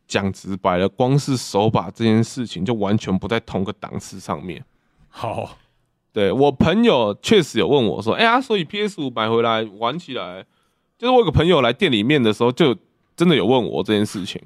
[0.07, 4.63] 讲直白了，光是手把这件事情就完全不在同个档次上面。
[5.09, 5.57] 好，
[6.13, 10.45] 对我朋友确实有问我说：“哎呀，所以 PS 五买回来玩起来，
[10.99, 12.77] 就是我有个朋友来店里面的时候，就
[13.15, 14.41] 真的有问我这件事情。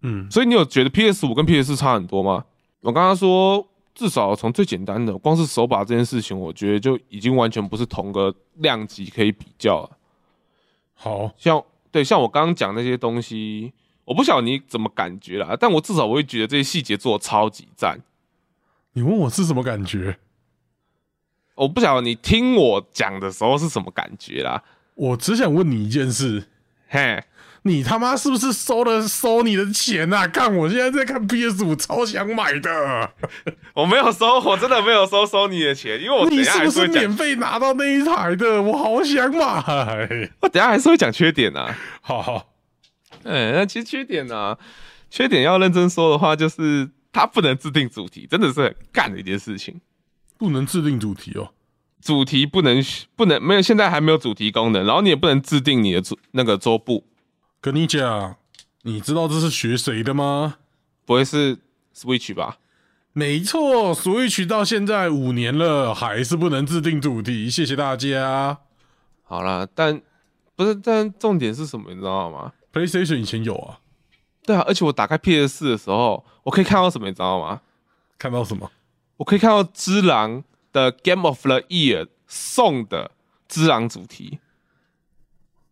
[0.00, 2.44] 嗯所以你有觉得 PS 五跟 PS 四差很多吗？
[2.80, 3.66] 我刚刚说，
[3.98, 9.98] 至少从最简单的，光是手把这件事情，我觉得就已经完全不是同个量级可以比较了。
[10.94, 13.72] 好，像对，像我刚刚讲那些东西，
[14.04, 17.98] 我不晓得你怎么感觉啦，但我至少我会觉得这些细节做的超级赞。
[18.92, 20.16] 你问我是什么感觉？
[21.56, 24.62] 我不晓得你听我讲的时候是什么感觉啦。
[24.94, 26.46] 我只想问你一件事，
[26.88, 27.22] 嘿，
[27.62, 30.26] 你他妈是不是收了收你的钱啊？
[30.26, 33.10] 看我现在在看 PS 五，超想买的。
[33.74, 38.62] 我没有收，我真的没有收收你的钱，因为我你是不是免，费拿到那一台的？
[38.62, 40.30] 我好想买。
[40.40, 41.76] 我等下还是会讲缺点啊。
[42.00, 42.48] 好好，
[43.24, 44.56] 哎，那其实缺点呢、
[45.10, 49.80] 缺点要认真说的话，就是它不能制定主题，真的是很干的一件事情。
[50.38, 51.52] 不能制定主题哦。
[52.00, 52.82] 主题不能
[53.16, 57.04] 不能没有，现在还没有主题功能，然后你也不能制定你的桌那个桌布，
[57.60, 58.36] 跟你讲，
[58.82, 60.56] 你知道这是学谁的吗？
[61.04, 61.58] 不会是
[61.94, 62.58] Switch 吧？
[63.12, 67.50] 没错，Switch 到现在五年了，还是不能制定主题。
[67.50, 68.58] 谢谢大家。
[69.24, 70.00] 好啦，但
[70.54, 73.80] 不是，但重点是什么，你知道吗？PlayStation 以前有啊，
[74.46, 77.60] 对啊，而且我打开 PS 四的时候，我可以看到什么，你知道吗？
[78.18, 78.70] 看到什么？
[79.16, 80.42] 我可以看到《只狼》
[80.78, 83.10] 的 Game of the Year 送的
[83.52, 84.38] 《之狼》主题。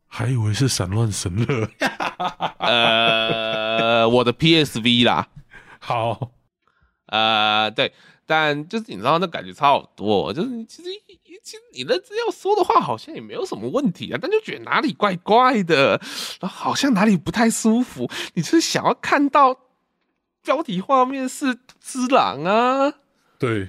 [0.09, 1.69] 还以为是散乱神乐。
[2.59, 5.29] 呃，我的 PSV 啦，
[5.79, 6.31] 好，
[7.07, 7.93] 呃，对，
[8.25, 10.89] 但就是你知道那感觉差好多，就是其实
[11.43, 16.01] 其实你认真要说的话，好像也没有什么问题啊，但就觉得哪里怪怪的，
[16.41, 19.55] 然后好像哪里不太舒服，你就是想要看到
[20.43, 22.95] 标题画面是只狼啊，
[23.39, 23.69] 对，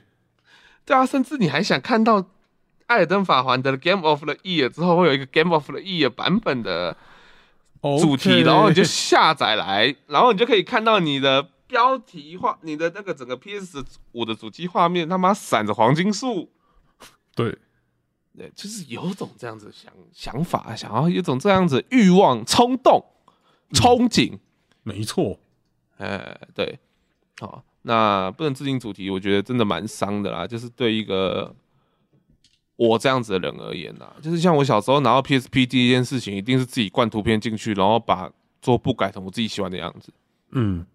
[0.87, 2.21] 对啊，甚至你还想看到
[2.85, 6.95] 《艾尔登法环》的 Game of the Year 之后会有一个 Game of the Year 版本的
[7.99, 13.83] 主题然后你就下载来，然后你就可以看到你的标题画，你的那个整个 PS
[14.13, 16.49] 五的主机画面他妈闪着黄金树，
[17.35, 17.57] 对，
[18.37, 23.03] 对，就是有种这样子想想法，想要有种这样子欲望、冲动、
[23.71, 24.39] 憧憬，
[24.83, 25.37] 没错，
[25.97, 26.79] 呃，对，
[27.39, 31.55] 好，那不能制定主题，我觉得真的蛮伤的啦，就是对一个。
[32.75, 38.31] 我这样子的人而言啦，就是像我小时候拿到 PSP 第一件事情，一定是自己灌图片进去，然后把
[38.61, 40.13] 桌布改成我自己喜欢的样子。
[40.51, 40.85] 嗯，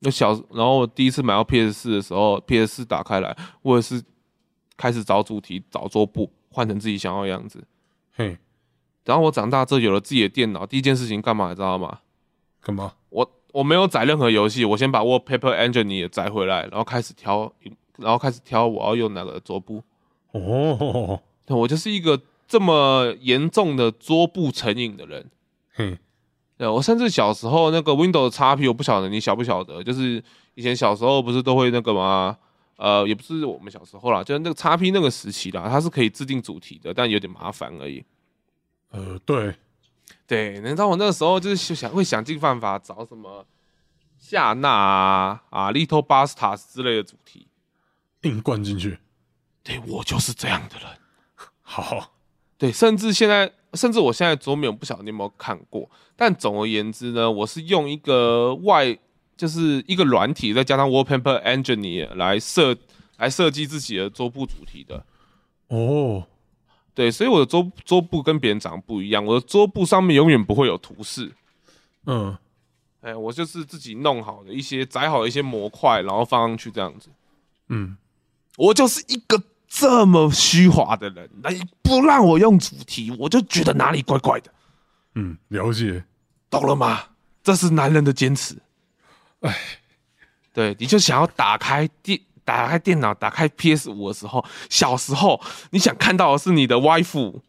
[0.00, 4.02] 那小，然后我第一次买到 PS 四的时候，PS 四打开来，我也是
[4.76, 7.62] 开始找主题、找桌布，换成自己想要的样子。
[8.16, 8.36] 嘿，
[9.04, 12.00] 然后我长大之后有了自己的电脑，第一件事情干嘛，你知道吗？
[12.60, 12.92] 干嘛？
[13.10, 17.52] 我我没有载任何游戏，我先把 Wallpaper Engine 也载回来，然后开始挑，
[17.98, 19.80] 然后开始挑我要用哪个桌布。
[20.32, 25.30] 哦，我就是一个这么严重的桌布成瘾的人。
[25.72, 25.96] 嘿，
[26.58, 30.20] 对我甚至小时候那个 Windows XP，我不晓得你晓不晓得，就是
[30.56, 32.36] 以前小时候不是都会那个吗？
[32.76, 38.04] 呃，也不是我们小时候啦，就是那个 XP 那个时期啦，它是可以制定主题的，但有点麻烦而已。
[38.90, 39.54] 呃，对，
[40.26, 43.46] 对，你知道我那个时候就是想会想尽办法找什么
[44.18, 47.46] 夏娜啊、啊 Little Bastards 之类的主题。
[48.22, 48.98] 硬灌进去。
[49.62, 50.88] 对我就是这样的人。
[51.62, 52.12] 好，
[52.58, 55.90] 对，甚至现在，甚至我现在桌面，我不晓得你有没有看过。
[56.16, 58.98] 但总而言之呢，我是用一个外，
[59.36, 62.76] 就是一个软体，再加上 Wallpaper Engineer 来设
[63.16, 65.04] 来设计自己的桌布主题的。
[65.68, 66.26] 哦，
[66.94, 71.32] 对，所以我的桌桌布跟别人长得不一样，我的桌布上面永远不会有图示。
[72.06, 72.36] 嗯，
[73.00, 77.08] 哎，我就是自己弄好的一些载好的一些模块，然后放上去这样子。
[77.68, 77.96] 嗯，
[78.56, 84.52] 我就是一个这么虚华的人，那你不让我用主题，我就觉得哪里怪怪的，
[85.14, 86.04] 嗯，了解。
[86.48, 87.02] 懂了吗？
[87.42, 88.56] 这是男人的坚持。
[89.40, 89.54] 哎，
[90.52, 95.40] 对，你就想要打开电打开电脑，打开 PS 五的时候，小时候
[95.70, 97.40] 你想看到的是你的 wife，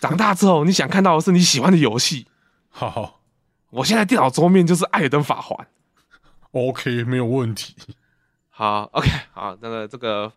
[0.00, 2.26] 长大之后你想看到的是你喜欢的游戏。
[2.68, 3.22] 好好
[3.70, 5.58] 我现在电脑桌面就是《艾尔登法环》。
[6.52, 7.74] ，OK，没有问题。
[8.50, 10.32] 好，OK，好，那个这个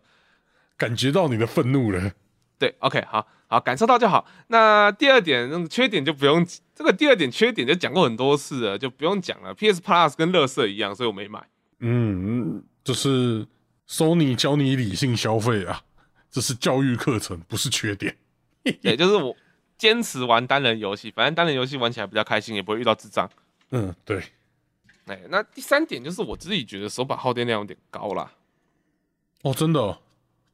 [0.76, 2.12] 感觉到你的愤怒了。
[2.58, 4.26] 对，OK，好好感受到就好。
[4.48, 9.54] 那第二点，那个缺点就不用，这个第二点缺点就讲过很多次了，就不用讲了。
[9.54, 11.42] PS Plus 跟乐色一样，所以我没买。
[11.78, 13.46] 嗯，就是
[13.90, 15.82] Sony 教你理性消费啊，
[16.30, 18.16] 这是教育课程，不是缺点。
[18.62, 19.34] 对，就是我
[19.76, 23.28] 坚持玩单人游戏，反正单人游戏玩起来比较开心，也不会遇到智障。
[23.72, 24.22] 嗯，对，
[25.06, 28.30] 哎，那第三点就是我自己觉得手把耗电量有点高啦，
[29.42, 29.98] 哦，真的、哦，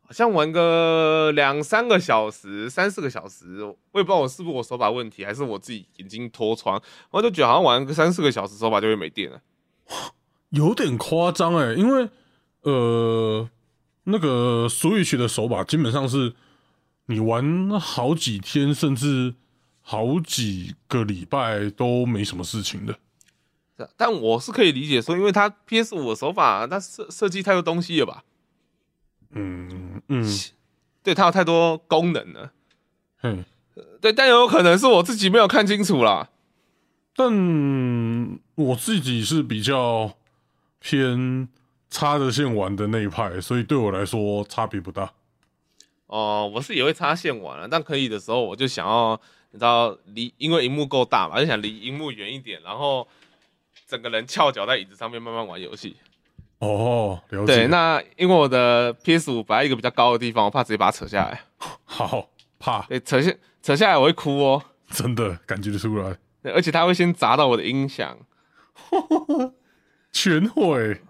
[0.07, 9.43] 好像玩个两三个小时、三四个小时，我也不知道我是不是我手把问题，还是我自己眼睛脱窗，我就觉得好像玩个三四个小时手把就会没电了。
[10.51, 12.09] 有点夸张哎，因为
[12.67, 13.49] 呃，
[14.05, 16.35] 那个 Switch 的手把基本上是
[17.07, 19.35] 你玩好几天，甚至
[19.81, 22.99] 好几个礼拜都没什么事情的。
[23.97, 28.25] 但我是可以理解说，因为它 PS 五的手法，它设设计太多东西了吧？
[29.31, 30.25] 嗯嗯，
[31.05, 32.53] 对，它有太多功能了。
[33.23, 33.45] 嗯，
[34.01, 36.31] 对，但有可能是我自己没有看清楚啦。
[37.15, 40.17] 但我自己是比较
[40.81, 41.49] 偏
[41.91, 45.13] 插着线玩的那一派，所以对我来说差别不大。
[46.07, 49.21] 哦，我是也会插线玩了，但可以的时候，我就想要，
[49.51, 53.07] 你知道，离因为荧幕够大嘛，就想离荧幕远一点，然后
[53.89, 55.97] 整个人翘脚在椅子上面慢慢玩游戏。
[56.59, 57.47] 哦，了解。
[57.47, 61.43] 对，那因为我的 PS 五摆在一个比较高的地方，我怕直接把它扯下来。
[61.85, 62.29] 好
[62.59, 64.63] 怕，对，扯下扯下来我会哭哦。
[64.89, 68.17] 真的感觉得出来，对，而且它会先砸到我的音响，
[70.13, 71.01] 全毁。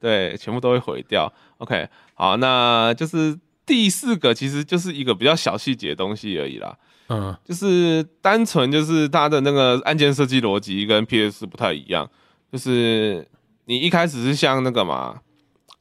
[0.00, 1.32] 对，全部都会毁掉。
[1.58, 6.76] OK，好，那就是第四个，其实就是一个比较小细节的东西而已啦。
[7.10, 12.08] 嗯就是单纯就是它的那个按键设计逻辑跟 PS 不太一样，
[12.52, 13.26] 就是
[13.64, 15.20] 你一开始是像那个嘛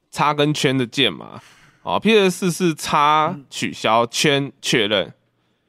[0.10, 1.42] 叉跟圈的键嘛，
[1.84, 5.14] 哦 PS 是叉取消圈确认，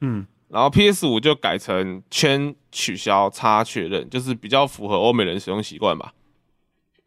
[0.00, 6.14] 嗯然后 PS 五就改成圈取消叉确认，就是比较符合欧美人使用习惯吧。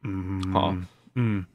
[0.04, 0.76] 嗯，好
[1.16, 1.46] 嗯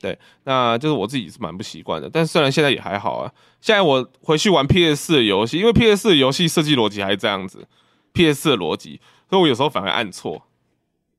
[0.00, 3.32] 对那就是我自己是蛮不习惯的，但虽然现在也还好啊。
[3.60, 7.68] 现在我回去玩 PS 四的游戏，因为 PS 四的游戏设计逻辑还是这样子
[8.14, 10.46] ，PS 四的逻辑，所以我有时候反而按错。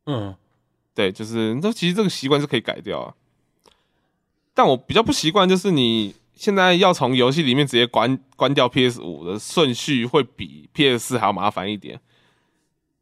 [0.08, 0.36] 嗯
[0.96, 3.14] 对，就是那其实这个习惯是可以改掉啊。
[4.54, 12.02] 但我比较不习惯，就是你现在要从游戏里面直接关关掉 PS 五的顺序，会比 PS 四还要麻烦一点。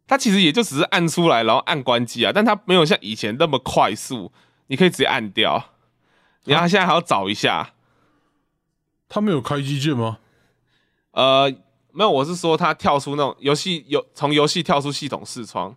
[0.06, 4.32] 它其实也就只是按出来，然后按关机啊，但它没有像以前那么快速，
[4.70, 5.72] 你可以直接按掉。
[6.46, 7.74] 然后它现在还要找一下，
[9.10, 10.18] 他没有开机键吗？
[11.12, 11.52] 呃，
[11.92, 15.76] 没有，我是说他跳出那种游戏有从游戏跳出系统视窗，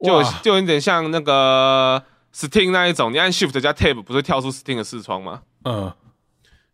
[0.00, 5.42] 就就有点像那个 Steam 那一种，你按 Shift 加 Tab 不是跳出 Steam 的视窗吗？
[5.64, 5.92] 嗯，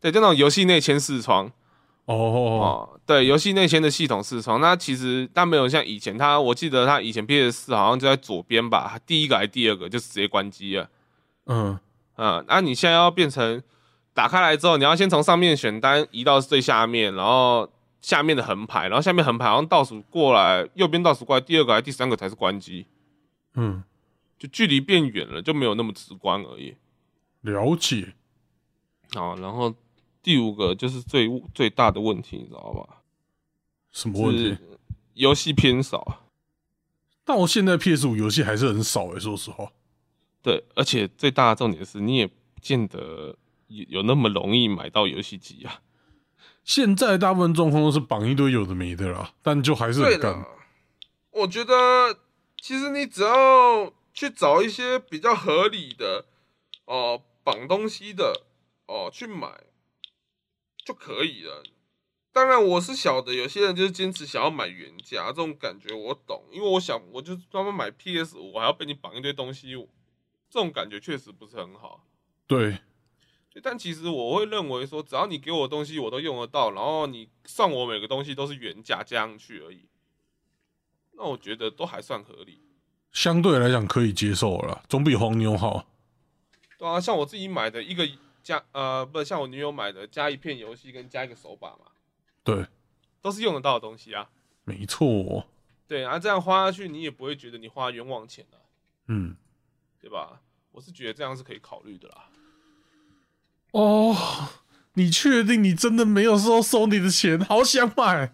[0.01, 1.51] 对，就那种游戏内嵌视窗
[2.07, 10.91] 哦，哦，对，游戏内嵌的系统视窗，那其实它没有像以前，它我记得它以前 PS 四好像就在左边吧，第一个还是第二个就直接关机了，
[11.47, 11.79] 嗯。
[12.17, 13.61] 嗯，那你现在要变成
[14.13, 17.69] 打开来之后，你要先从上面选单移到最下面，然后
[18.03, 22.87] 下面的横排，然后下面横排好像倒数过来，右边倒数过来，第二个还是第三个才是关机，
[23.55, 23.83] 嗯，
[24.39, 26.77] 就距离变远了，就没有那么直观而已。
[27.41, 28.13] 了解。
[29.15, 29.75] 好，然后
[30.23, 33.03] 第五个就是最最大的问题，你知道吧？
[33.91, 34.57] 什么问题？
[35.15, 36.23] 游戏偏少，
[37.25, 39.73] 到现在 PS 五游戏还是很少诶、说实话。
[40.41, 45.83] 对，而且最大的重点是你也不见得有有那么容易买到游戏机啊。
[46.65, 50.45] 现在大部分状况都是绑一堆有的没的啦，但就还是很干。
[51.33, 52.19] 我觉得
[52.61, 56.27] 其实你只要去找一些比较合理的
[56.85, 58.43] 哦绑东西的
[58.87, 59.49] 哦去买
[60.85, 61.63] 就可以了。
[62.33, 69.73] 当然，我是晓得有些人就是坚持想要买原价，这种感觉我懂，因为我想我就专门买 PS 五，我还要被你绑一堆东西，
[70.49, 72.07] 这种感觉确实不是很好。
[72.47, 72.79] 对，
[73.63, 79.87] 但其实我会认为说，只要你给我的东西我都用得到，然后你算我每个东西都是原价加上去而已，
[81.13, 82.63] 那我觉得都还算合理。
[83.13, 85.87] 相对来讲可以接受了啦，总比黄牛好。
[86.79, 88.09] 对啊，像我自己买的一个
[88.43, 91.87] 加呃，不是像我女友买的加一片游戏跟加一个手把嘛，
[92.43, 92.67] 对，
[93.21, 94.29] 都是用得到的东西啊。
[94.65, 95.47] 没错。
[95.87, 98.59] 对啊，这样花下去你也不会觉得你花冤枉钱的、
[99.09, 99.37] 嗯，
[100.01, 100.41] 对吧？
[100.71, 102.31] 我是觉得这样是可以考虑的啦。
[103.73, 104.17] 哦，
[104.95, 107.39] 你确定你真的没有收收你的钱？
[107.41, 108.33] 好想买，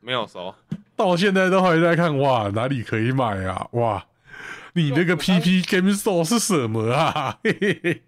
[0.00, 0.54] 没有收，
[0.96, 3.68] 到现在都还在看哇，哪里可以买啊？
[3.72, 4.06] 哇，
[4.72, 7.40] 你那个 PP Game Store 是什么啊？
[7.44, 8.02] 嘿嘿嘿，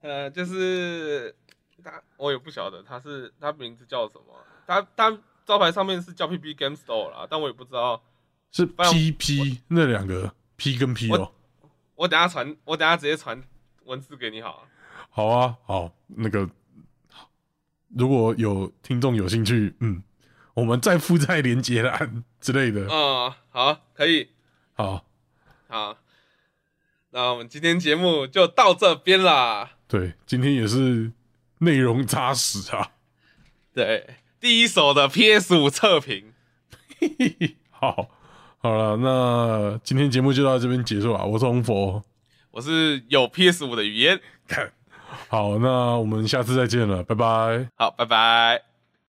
[0.00, 1.34] 呃，就是
[1.82, 4.34] 他，我也不晓得他是他名字叫什么，
[4.66, 8.02] 他他招牌上面是叫 PP Game Store 啦，但我也不知道。
[8.52, 11.32] 是 PP 那两个 P 跟 P 哦。
[11.94, 13.40] 我等下传，我等下直接传
[13.84, 14.68] 文字给你好了。
[15.10, 16.48] 好啊，好，那个
[17.88, 20.02] 如果有听众有兴趣，嗯，
[20.54, 22.86] 我们再附在连接栏之类的。
[22.88, 24.30] 嗯，好，可以，
[24.72, 25.04] 好，
[25.68, 25.96] 好，
[27.12, 29.72] 那我们今天节目就到这边啦。
[29.88, 31.10] 对，今天也是
[31.58, 32.92] 内容扎实啊。
[33.74, 36.32] 对，第一手的 PS 五测评，
[37.70, 38.08] 好，
[38.58, 41.24] 好了，那今天节目就到这边结束了。
[41.24, 42.02] 我是红佛，
[42.52, 44.20] 我是有 PS 五的语言。
[45.28, 47.68] 好，那我们下次再见了，拜拜。
[47.76, 48.69] 好，拜拜。